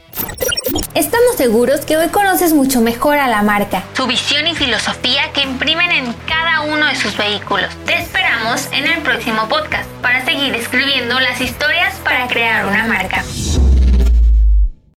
Estamos 0.93 1.36
seguros 1.36 1.81
que 1.81 1.97
hoy 1.97 2.08
conoces 2.08 2.53
mucho 2.53 2.81
mejor 2.81 3.17
a 3.17 3.27
la 3.27 3.41
marca, 3.41 3.84
su 3.93 4.08
visión 4.08 4.47
y 4.47 4.55
filosofía 4.55 5.31
que 5.34 5.41
imprimen 5.41 5.91
en 5.91 6.13
cada 6.25 6.62
uno 6.62 6.86
de 6.88 6.95
sus 6.95 7.17
vehículos. 7.17 7.69
Te 7.86 7.99
esperamos 7.99 8.67
en 8.71 8.86
el 8.86 9.01
próximo 9.01 9.47
podcast 9.49 9.89
para 10.01 10.23
seguir 10.23 10.55
escribiendo 10.55 11.19
las 11.19 11.41
historias 11.41 11.95
para 12.03 12.27
crear 12.27 12.65
una 12.65 12.88
marca. 12.88 13.23